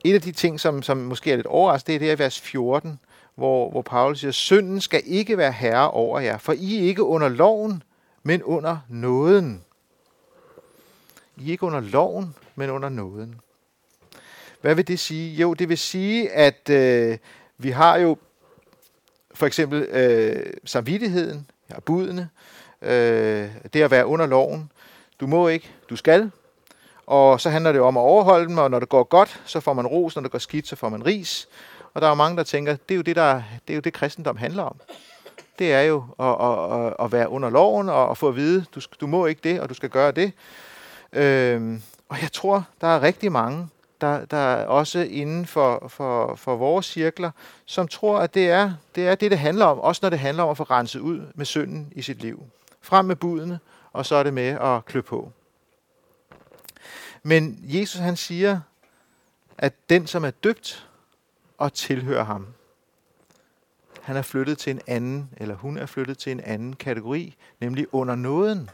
et 0.04 0.14
af 0.14 0.20
de 0.20 0.32
ting, 0.32 0.60
som, 0.60 0.82
som 0.82 0.96
måske 0.96 1.32
er 1.32 1.36
lidt 1.36 1.46
overraskende, 1.46 1.92
det 1.92 1.94
er 1.94 1.98
det 1.98 2.08
her 2.08 2.24
vers 2.24 2.40
14, 2.40 2.98
hvor, 3.34 3.70
hvor 3.70 3.82
Paulus 3.82 4.20
siger, 4.20 4.32
synden 4.32 4.80
skal 4.80 5.02
ikke 5.06 5.38
være 5.38 5.52
herre 5.52 5.90
over 5.90 6.20
jer, 6.20 6.38
for 6.38 6.52
I 6.52 6.78
er 6.78 6.82
ikke 6.82 7.02
under 7.02 7.28
loven, 7.28 7.82
men 8.22 8.42
under 8.42 8.78
nåden. 8.88 9.64
I 11.36 11.46
er 11.46 11.50
ikke 11.50 11.66
under 11.66 11.80
loven, 11.80 12.34
men 12.54 12.70
under 12.70 12.88
nåden. 12.88 13.40
Hvad 14.60 14.74
vil 14.74 14.88
det 14.88 14.98
sige? 14.98 15.34
Jo, 15.34 15.54
det 15.54 15.68
vil 15.68 15.78
sige, 15.78 16.30
at 16.30 16.70
øh, 16.70 17.18
vi 17.58 17.70
har 17.70 17.96
jo 17.96 18.16
for 19.34 19.46
eksempel 19.46 19.82
øh, 19.82 20.52
samvittigheden, 20.64 21.50
ja, 21.70 21.80
budene, 21.80 22.28
øh, 22.82 23.50
det 23.72 23.82
at 23.82 23.90
være 23.90 24.06
under 24.06 24.26
loven, 24.26 24.70
du 25.22 25.26
må 25.26 25.48
ikke, 25.48 25.70
du 25.90 25.96
skal. 25.96 26.30
og 27.06 27.40
så 27.40 27.50
handler 27.50 27.72
det 27.72 27.80
om 27.80 27.96
at 27.96 28.00
overholde 28.00 28.48
dem, 28.48 28.58
og 28.58 28.70
når 28.70 28.78
det 28.78 28.88
går 28.88 29.04
godt, 29.04 29.40
så 29.44 29.60
får 29.60 29.72
man 29.72 29.86
ros, 29.86 30.16
når 30.16 30.22
det 30.22 30.30
går 30.30 30.38
skidt, 30.38 30.68
så 30.68 30.76
får 30.76 30.88
man 30.88 31.06
ris. 31.06 31.48
Og 31.94 32.02
der 32.02 32.08
er 32.08 32.14
mange, 32.14 32.36
der 32.36 32.42
tænker, 32.42 32.72
det 32.72 32.94
er 32.94 32.96
jo 32.96 33.02
det, 33.02 33.16
der, 33.16 33.42
det, 33.66 33.72
er 33.72 33.74
jo 33.74 33.80
det 33.80 33.92
kristendom 33.92 34.36
handler 34.36 34.62
om. 34.62 34.76
Det 35.58 35.72
er 35.72 35.80
jo 35.80 36.04
at, 36.18 36.26
at, 36.26 36.94
at 37.04 37.12
være 37.12 37.28
under 37.28 37.50
loven 37.50 37.88
og 37.88 38.10
at 38.10 38.18
få 38.18 38.28
at 38.28 38.36
vide, 38.36 38.64
du, 38.74 38.80
du 39.00 39.06
må 39.06 39.26
ikke 39.26 39.40
det, 39.44 39.60
og 39.60 39.68
du 39.68 39.74
skal 39.74 39.88
gøre 39.88 40.12
det. 40.12 40.32
Øhm, 41.12 41.82
og 42.08 42.22
jeg 42.22 42.32
tror, 42.32 42.64
der 42.80 42.86
er 42.86 43.02
rigtig 43.02 43.32
mange, 43.32 43.68
der, 44.00 44.24
der 44.24 44.36
er 44.36 44.66
også 44.66 44.98
inden 45.10 45.46
for, 45.46 45.88
for, 45.88 46.34
for 46.34 46.56
vores 46.56 46.86
cirkler, 46.86 47.30
som 47.66 47.88
tror, 47.88 48.18
at 48.18 48.34
det 48.34 48.50
er, 48.50 48.72
det 48.94 49.08
er 49.08 49.14
det, 49.14 49.30
det 49.30 49.38
handler 49.38 49.64
om, 49.64 49.78
også 49.78 49.98
når 50.02 50.10
det 50.10 50.18
handler 50.18 50.42
om 50.42 50.50
at 50.50 50.56
få 50.56 50.64
renset 50.64 51.00
ud 51.00 51.20
med 51.34 51.46
synden 51.46 51.92
i 51.92 52.02
sit 52.02 52.22
liv. 52.22 52.42
Frem 52.80 53.04
med 53.04 53.16
budene, 53.16 53.58
og 53.92 54.06
så 54.06 54.14
er 54.14 54.22
det 54.22 54.34
med 54.34 54.48
at 54.48 54.84
klø 54.84 55.00
på. 55.00 55.32
Men 57.22 57.60
Jesus 57.62 58.00
han 58.00 58.16
siger, 58.16 58.60
at 59.58 59.74
den, 59.90 60.06
som 60.06 60.24
er 60.24 60.30
døbt 60.30 60.88
og 61.58 61.72
tilhører 61.72 62.24
ham, 62.24 62.46
han 64.02 64.16
er 64.16 64.22
flyttet 64.22 64.58
til 64.58 64.70
en 64.70 64.80
anden, 64.86 65.30
eller 65.36 65.54
hun 65.54 65.76
er 65.76 65.86
flyttet 65.86 66.18
til 66.18 66.32
en 66.32 66.40
anden 66.40 66.76
kategori, 66.76 67.36
nemlig 67.60 67.94
under 67.94 68.14
nåden. 68.14 68.70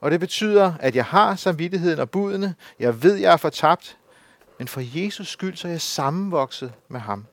Og 0.00 0.10
det 0.10 0.20
betyder, 0.20 0.74
at 0.80 0.96
jeg 0.96 1.04
har 1.04 1.36
samvittigheden 1.36 1.98
og 1.98 2.10
budene. 2.10 2.54
Jeg 2.78 3.02
ved, 3.02 3.14
jeg 3.14 3.32
er 3.32 3.36
fortabt. 3.36 3.98
Men 4.58 4.68
for 4.68 4.80
Jesus 5.02 5.28
skyld, 5.28 5.56
så 5.56 5.68
er 5.68 5.72
jeg 5.72 5.80
sammenvokset 5.80 6.72
med 6.88 7.00
ham. 7.00 7.26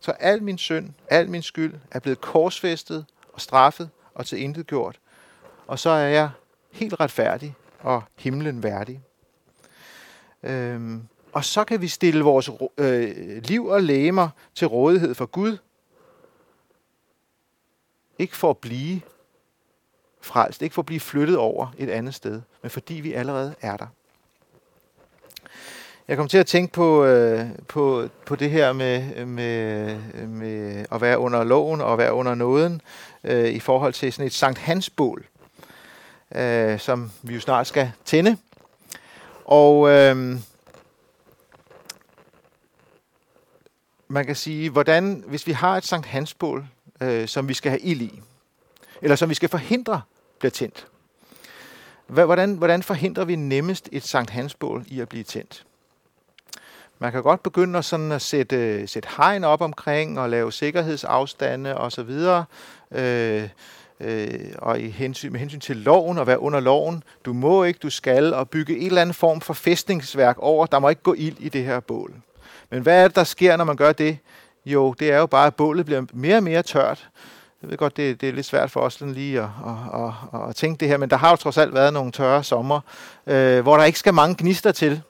Så 0.00 0.10
al 0.10 0.42
min 0.42 0.58
synd, 0.58 0.90
al 1.08 1.30
min 1.30 1.42
skyld 1.42 1.74
er 1.90 1.98
blevet 1.98 2.20
korsfæstet 2.20 3.06
og 3.32 3.40
straffet 3.40 3.90
og 4.14 4.26
til 4.26 4.38
intet 4.38 4.66
gjort. 4.66 5.00
Og 5.66 5.78
så 5.78 5.90
er 5.90 6.06
jeg 6.06 6.30
helt 6.72 7.00
retfærdig 7.00 7.54
og 7.80 8.02
himlen 8.18 8.62
værdig. 8.62 9.00
Øhm, 10.42 11.02
og 11.32 11.44
så 11.44 11.64
kan 11.64 11.80
vi 11.80 11.88
stille 11.88 12.24
vores 12.24 12.50
øh, 12.78 13.42
liv 13.42 13.66
og 13.66 13.82
læmer 13.82 14.28
til 14.54 14.66
rådighed 14.66 15.14
for 15.14 15.26
Gud. 15.26 15.58
Ikke 18.18 18.36
for 18.36 18.50
at 18.50 18.58
blive 18.58 19.00
frelst, 20.20 20.62
ikke 20.62 20.74
for 20.74 20.82
at 20.82 20.86
blive 20.86 21.00
flyttet 21.00 21.36
over 21.36 21.74
et 21.78 21.90
andet 21.90 22.14
sted, 22.14 22.40
men 22.62 22.70
fordi 22.70 22.94
vi 22.94 23.12
allerede 23.12 23.54
er 23.60 23.76
der. 23.76 23.86
Jeg 26.08 26.16
kom 26.16 26.28
til 26.28 26.38
at 26.38 26.46
tænke 26.46 26.72
på, 26.72 27.04
øh, 27.04 27.48
på, 27.68 28.08
på 28.26 28.36
det 28.36 28.50
her 28.50 28.72
med, 28.72 29.26
med, 29.26 29.96
med 30.26 30.86
at 30.90 31.00
være 31.00 31.18
under 31.18 31.44
loven 31.44 31.80
og 31.80 31.92
at 31.92 31.98
være 31.98 32.12
under 32.12 32.34
nåden 32.34 32.80
øh, 33.24 33.48
i 33.48 33.60
forhold 33.60 33.92
til 33.92 34.12
sådan 34.12 34.26
et 34.26 34.32
Sankt 34.32 34.58
Hans 34.58 34.90
bål, 34.90 35.26
øh, 36.34 36.80
som 36.80 37.10
vi 37.22 37.34
jo 37.34 37.40
snart 37.40 37.66
skal 37.66 37.92
tænde. 38.04 38.36
Og 39.44 39.90
øh, 39.90 40.36
man 44.08 44.26
kan 44.26 44.36
sige, 44.36 44.70
hvordan, 44.70 45.24
hvis 45.26 45.46
vi 45.46 45.52
har 45.52 45.76
et 45.76 45.84
Sankt 45.84 46.06
Hansbål, 46.06 46.66
øh, 47.00 47.28
som 47.28 47.48
vi 47.48 47.54
skal 47.54 47.70
have 47.70 47.80
ild 47.80 48.02
i, 48.02 48.20
eller 49.02 49.16
som 49.16 49.28
vi 49.28 49.34
skal 49.34 49.48
forhindre 49.48 50.02
bliver 50.38 50.50
tændt. 50.50 50.86
Hvordan, 52.06 52.54
hvordan 52.54 52.82
forhindrer 52.82 53.24
vi 53.24 53.36
nemmest 53.36 53.88
et 53.92 54.02
Sankt 54.02 54.30
Hansbål 54.30 54.84
i 54.86 55.00
at 55.00 55.08
blive 55.08 55.24
tændt? 55.24 55.64
Man 56.98 57.12
kan 57.12 57.22
godt 57.22 57.42
begynde 57.42 57.78
at, 57.78 57.84
sådan 57.84 58.12
at 58.12 58.22
sætte, 58.22 58.86
sætte 58.86 59.08
hegn 59.16 59.44
op 59.44 59.60
omkring 59.60 60.20
og 60.20 60.30
lave 60.30 60.52
sikkerhedsafstande 60.52 61.76
osv. 61.78 62.10
Øh, 62.90 63.48
øh, 64.00 64.28
og 64.58 64.80
i 64.80 64.88
hensyn, 64.88 65.32
med 65.32 65.40
hensyn 65.40 65.60
til 65.60 65.76
loven 65.76 66.18
og 66.18 66.26
være 66.26 66.40
under 66.40 66.60
loven. 66.60 67.02
Du 67.24 67.32
må 67.32 67.64
ikke, 67.64 67.78
du 67.82 67.90
skal, 67.90 68.34
og 68.34 68.50
bygge 68.50 68.78
en 68.78 68.86
eller 68.86 69.00
anden 69.00 69.14
form 69.14 69.40
for 69.40 69.54
fæstningsværk 69.54 70.36
over. 70.38 70.66
Der 70.66 70.78
må 70.78 70.88
ikke 70.88 71.02
gå 71.02 71.14
ild 71.14 71.36
i 71.38 71.48
det 71.48 71.64
her 71.64 71.80
bål. 71.80 72.14
Men 72.70 72.82
hvad 72.82 73.02
er 73.02 73.08
det, 73.08 73.16
der 73.16 73.24
sker, 73.24 73.56
når 73.56 73.64
man 73.64 73.76
gør 73.76 73.92
det? 73.92 74.18
Jo, 74.66 74.92
det 74.92 75.12
er 75.12 75.18
jo 75.18 75.26
bare, 75.26 75.46
at 75.46 75.54
bålet 75.54 75.86
bliver 75.86 76.02
mere 76.12 76.36
og 76.36 76.42
mere 76.42 76.62
tørt. 76.62 77.08
Jeg 77.62 77.70
ved 77.70 77.76
godt, 77.76 77.96
det, 77.96 78.20
det 78.20 78.28
er 78.28 78.32
lidt 78.32 78.46
svært 78.46 78.70
for 78.70 78.80
os 78.80 79.00
lige 79.00 79.40
at, 79.40 79.48
at, 79.94 80.02
at, 80.34 80.48
at 80.48 80.56
tænke 80.56 80.80
det 80.80 80.88
her, 80.88 80.96
men 80.96 81.10
der 81.10 81.16
har 81.16 81.30
jo 81.30 81.36
trods 81.36 81.58
alt 81.58 81.74
været 81.74 81.92
nogle 81.92 82.12
tørre 82.12 82.44
sommer, 82.44 82.80
øh, 83.26 83.60
hvor 83.60 83.76
der 83.76 83.84
ikke 83.84 83.98
skal 83.98 84.14
mange 84.14 84.36
gnister 84.38 84.72
til, 84.72 85.02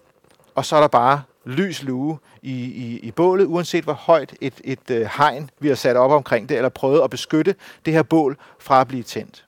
og 0.55 0.64
så 0.64 0.77
er 0.77 0.81
der 0.81 0.88
bare 0.88 1.23
lys 1.44 1.83
lue 1.83 2.18
i, 2.42 2.52
i, 2.64 2.98
i 2.98 3.11
bålet, 3.11 3.46
uanset 3.46 3.85
hvor 3.85 3.92
højt 3.92 4.35
et, 4.40 4.61
et 4.64 4.90
øh, 4.90 5.09
hegn 5.16 5.50
vi 5.59 5.68
har 5.68 5.74
sat 5.74 5.96
op 5.96 6.11
omkring 6.11 6.48
det, 6.48 6.57
eller 6.57 6.68
prøvet 6.68 7.00
at 7.00 7.11
beskytte 7.11 7.54
det 7.85 7.92
her 7.92 8.02
bål 8.02 8.38
fra 8.59 8.80
at 8.80 8.88
blive 8.88 9.02
tændt. 9.02 9.46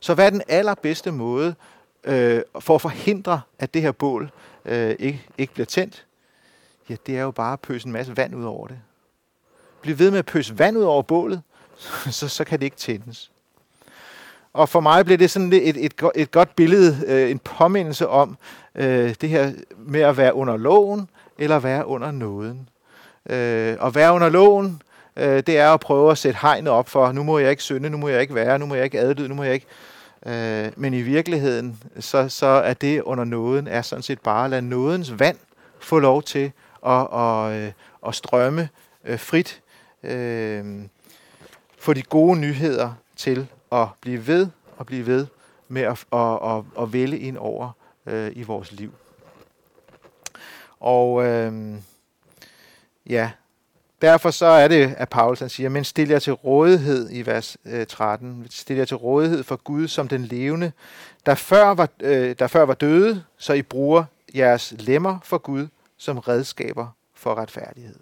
Så 0.00 0.14
hvad 0.14 0.26
er 0.26 0.30
den 0.30 0.42
allerbedste 0.48 1.12
måde 1.12 1.54
øh, 2.04 2.42
for 2.60 2.74
at 2.74 2.80
forhindre, 2.80 3.40
at 3.58 3.74
det 3.74 3.82
her 3.82 3.92
bål 3.92 4.30
øh, 4.64 4.96
ikke, 4.98 5.26
ikke 5.38 5.52
bliver 5.52 5.66
tændt? 5.66 6.06
Ja, 6.88 6.96
det 7.06 7.18
er 7.18 7.22
jo 7.22 7.30
bare 7.30 7.52
at 7.52 7.60
pøse 7.60 7.86
en 7.86 7.92
masse 7.92 8.16
vand 8.16 8.34
ud 8.34 8.44
over 8.44 8.66
det. 8.66 8.78
Bliv 9.82 9.98
ved 9.98 10.10
med 10.10 10.18
at 10.18 10.26
pøse 10.26 10.58
vand 10.58 10.78
ud 10.78 10.82
over 10.82 11.02
bålet, 11.02 11.42
så, 12.10 12.28
så 12.28 12.44
kan 12.44 12.58
det 12.58 12.64
ikke 12.64 12.76
tændes. 12.76 13.30
Og 14.58 14.68
for 14.68 14.80
mig 14.80 15.04
blev 15.04 15.18
det 15.18 15.30
sådan 15.30 15.52
et, 15.52 15.84
et, 15.84 15.92
et, 16.14 16.30
godt 16.30 16.56
billede, 16.56 16.96
øh, 17.06 17.30
en 17.30 17.38
påmindelse 17.38 18.08
om 18.08 18.36
øh, 18.74 19.14
det 19.20 19.28
her 19.28 19.52
med 19.76 20.00
at 20.00 20.16
være 20.16 20.34
under 20.34 20.56
loven, 20.56 21.08
eller 21.38 21.58
være 21.58 21.86
under 21.86 22.10
nåden. 22.10 22.68
Øh, 23.30 23.76
at 23.82 23.94
være 23.94 24.12
under 24.12 24.28
loven, 24.28 24.82
øh, 25.16 25.42
det 25.46 25.58
er 25.58 25.70
at 25.70 25.80
prøve 25.80 26.10
at 26.10 26.18
sætte 26.18 26.38
hegnet 26.42 26.72
op 26.72 26.88
for, 26.88 27.12
nu 27.12 27.22
må 27.22 27.38
jeg 27.38 27.50
ikke 27.50 27.62
synde, 27.62 27.90
nu 27.90 27.96
må 27.96 28.08
jeg 28.08 28.20
ikke 28.20 28.34
være, 28.34 28.58
nu 28.58 28.66
må 28.66 28.74
jeg 28.74 28.84
ikke 28.84 29.00
adlyde, 29.00 29.28
nu 29.28 29.34
må 29.34 29.42
jeg 29.42 29.54
ikke... 29.54 29.66
Øh, 30.26 30.72
men 30.76 30.94
i 30.94 31.02
virkeligheden, 31.02 31.82
så, 32.00 32.28
så 32.28 32.46
er 32.46 32.74
det 32.74 33.02
under 33.02 33.24
nåden, 33.24 33.68
er 33.68 33.82
sådan 33.82 34.02
set 34.02 34.20
bare 34.20 34.44
at 34.44 34.50
lade 34.50 34.62
nådens 34.62 35.18
vand 35.18 35.36
få 35.80 35.98
lov 35.98 36.22
til 36.22 36.52
at, 36.86 37.08
at, 37.14 37.52
at, 37.52 37.72
at 38.06 38.14
strømme 38.14 38.68
øh, 39.04 39.18
frit. 39.18 39.60
Øh, 40.02 40.64
få 41.78 41.92
de 41.92 42.02
gode 42.02 42.38
nyheder 42.38 42.92
til 43.16 43.46
at 43.72 43.88
blive 44.00 44.26
ved 44.26 44.46
og 44.76 44.86
blive 44.86 45.06
ved 45.06 45.26
med 45.68 45.82
at, 45.82 46.04
at, 46.12 46.38
at, 46.42 46.64
at 46.82 46.92
vælge 46.92 47.18
ind 47.18 47.36
over 47.36 47.70
øh, 48.06 48.32
i 48.34 48.42
vores 48.42 48.72
liv. 48.72 48.92
Og 50.80 51.26
øh, 51.26 51.74
ja, 53.06 53.30
derfor 54.02 54.30
så 54.30 54.46
er 54.46 54.68
det, 54.68 54.94
at 54.96 55.08
Paulus 55.08 55.40
han 55.40 55.48
siger, 55.48 55.68
men 55.68 55.84
stil 55.84 56.08
jer 56.08 56.18
til 56.18 56.32
rådighed 56.32 57.08
i 57.12 57.26
vers 57.26 57.56
øh, 57.64 57.86
13. 57.86 58.46
Stil 58.50 58.76
jer 58.76 58.84
til 58.84 58.96
rådighed 58.96 59.42
for 59.42 59.56
Gud 59.56 59.88
som 59.88 60.08
den 60.08 60.24
levende, 60.24 60.72
der 61.26 61.34
før, 61.34 61.74
var, 61.74 61.88
øh, 62.00 62.36
der 62.38 62.46
før 62.46 62.62
var 62.62 62.74
døde, 62.74 63.24
så 63.36 63.52
I 63.52 63.62
bruger 63.62 64.04
jeres 64.34 64.74
lemmer 64.78 65.18
for 65.22 65.38
Gud 65.38 65.68
som 65.96 66.18
redskaber 66.18 66.86
for 67.14 67.34
retfærdighed. 67.34 67.98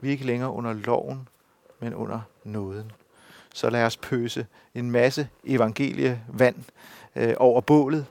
Vi 0.00 0.08
er 0.08 0.12
ikke 0.12 0.26
længere 0.26 0.50
under 0.50 0.72
loven, 0.72 1.28
men 1.80 1.94
under 1.94 2.20
nåden. 2.44 2.92
Så 3.54 3.70
lad 3.70 3.84
os 3.84 3.96
pøse 3.96 4.46
en 4.74 4.90
masse 4.90 5.28
evangelievand 5.44 6.56
øh, 7.16 7.34
over 7.36 7.60
bålet, 7.60 8.06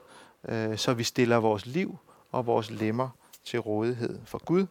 øh, 0.47 0.77
så 0.77 0.93
vi 0.93 1.03
stiller 1.03 1.37
vores 1.37 1.65
liv 1.65 1.97
og 2.31 2.45
vores 2.45 2.71
lemmer 2.71 3.09
til 3.43 3.59
rådighed 3.59 4.19
for 4.25 4.45
Gud, 4.45 4.65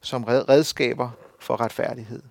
som 0.00 0.24
redskaber 0.24 1.10
for 1.38 1.60
retfærdighed. 1.60 2.22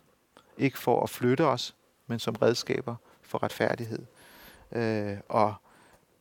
Ikke 0.58 0.78
for 0.78 1.04
at 1.04 1.10
flytte 1.10 1.46
os, 1.46 1.76
men 2.08 2.20
som 2.20 2.36
redskaber 2.36 2.96
for 3.22 3.44
retfærdighed 3.44 4.06
øh, 4.72 5.18
og, 5.30 5.54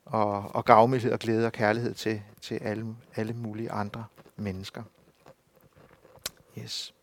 og, 0.04 0.54
og 0.54 0.64
gavmildhed 0.64 1.12
og 1.12 1.18
glæde 1.18 1.46
og 1.46 1.52
kærlighed 1.52 1.94
til, 1.94 2.22
til 2.40 2.54
alle, 2.54 2.96
alle 3.16 3.33
mulige 3.33 3.70
andre 3.70 4.04
mennesker. 4.37 4.83
Yes. 6.59 6.94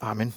Amen. 0.00 0.34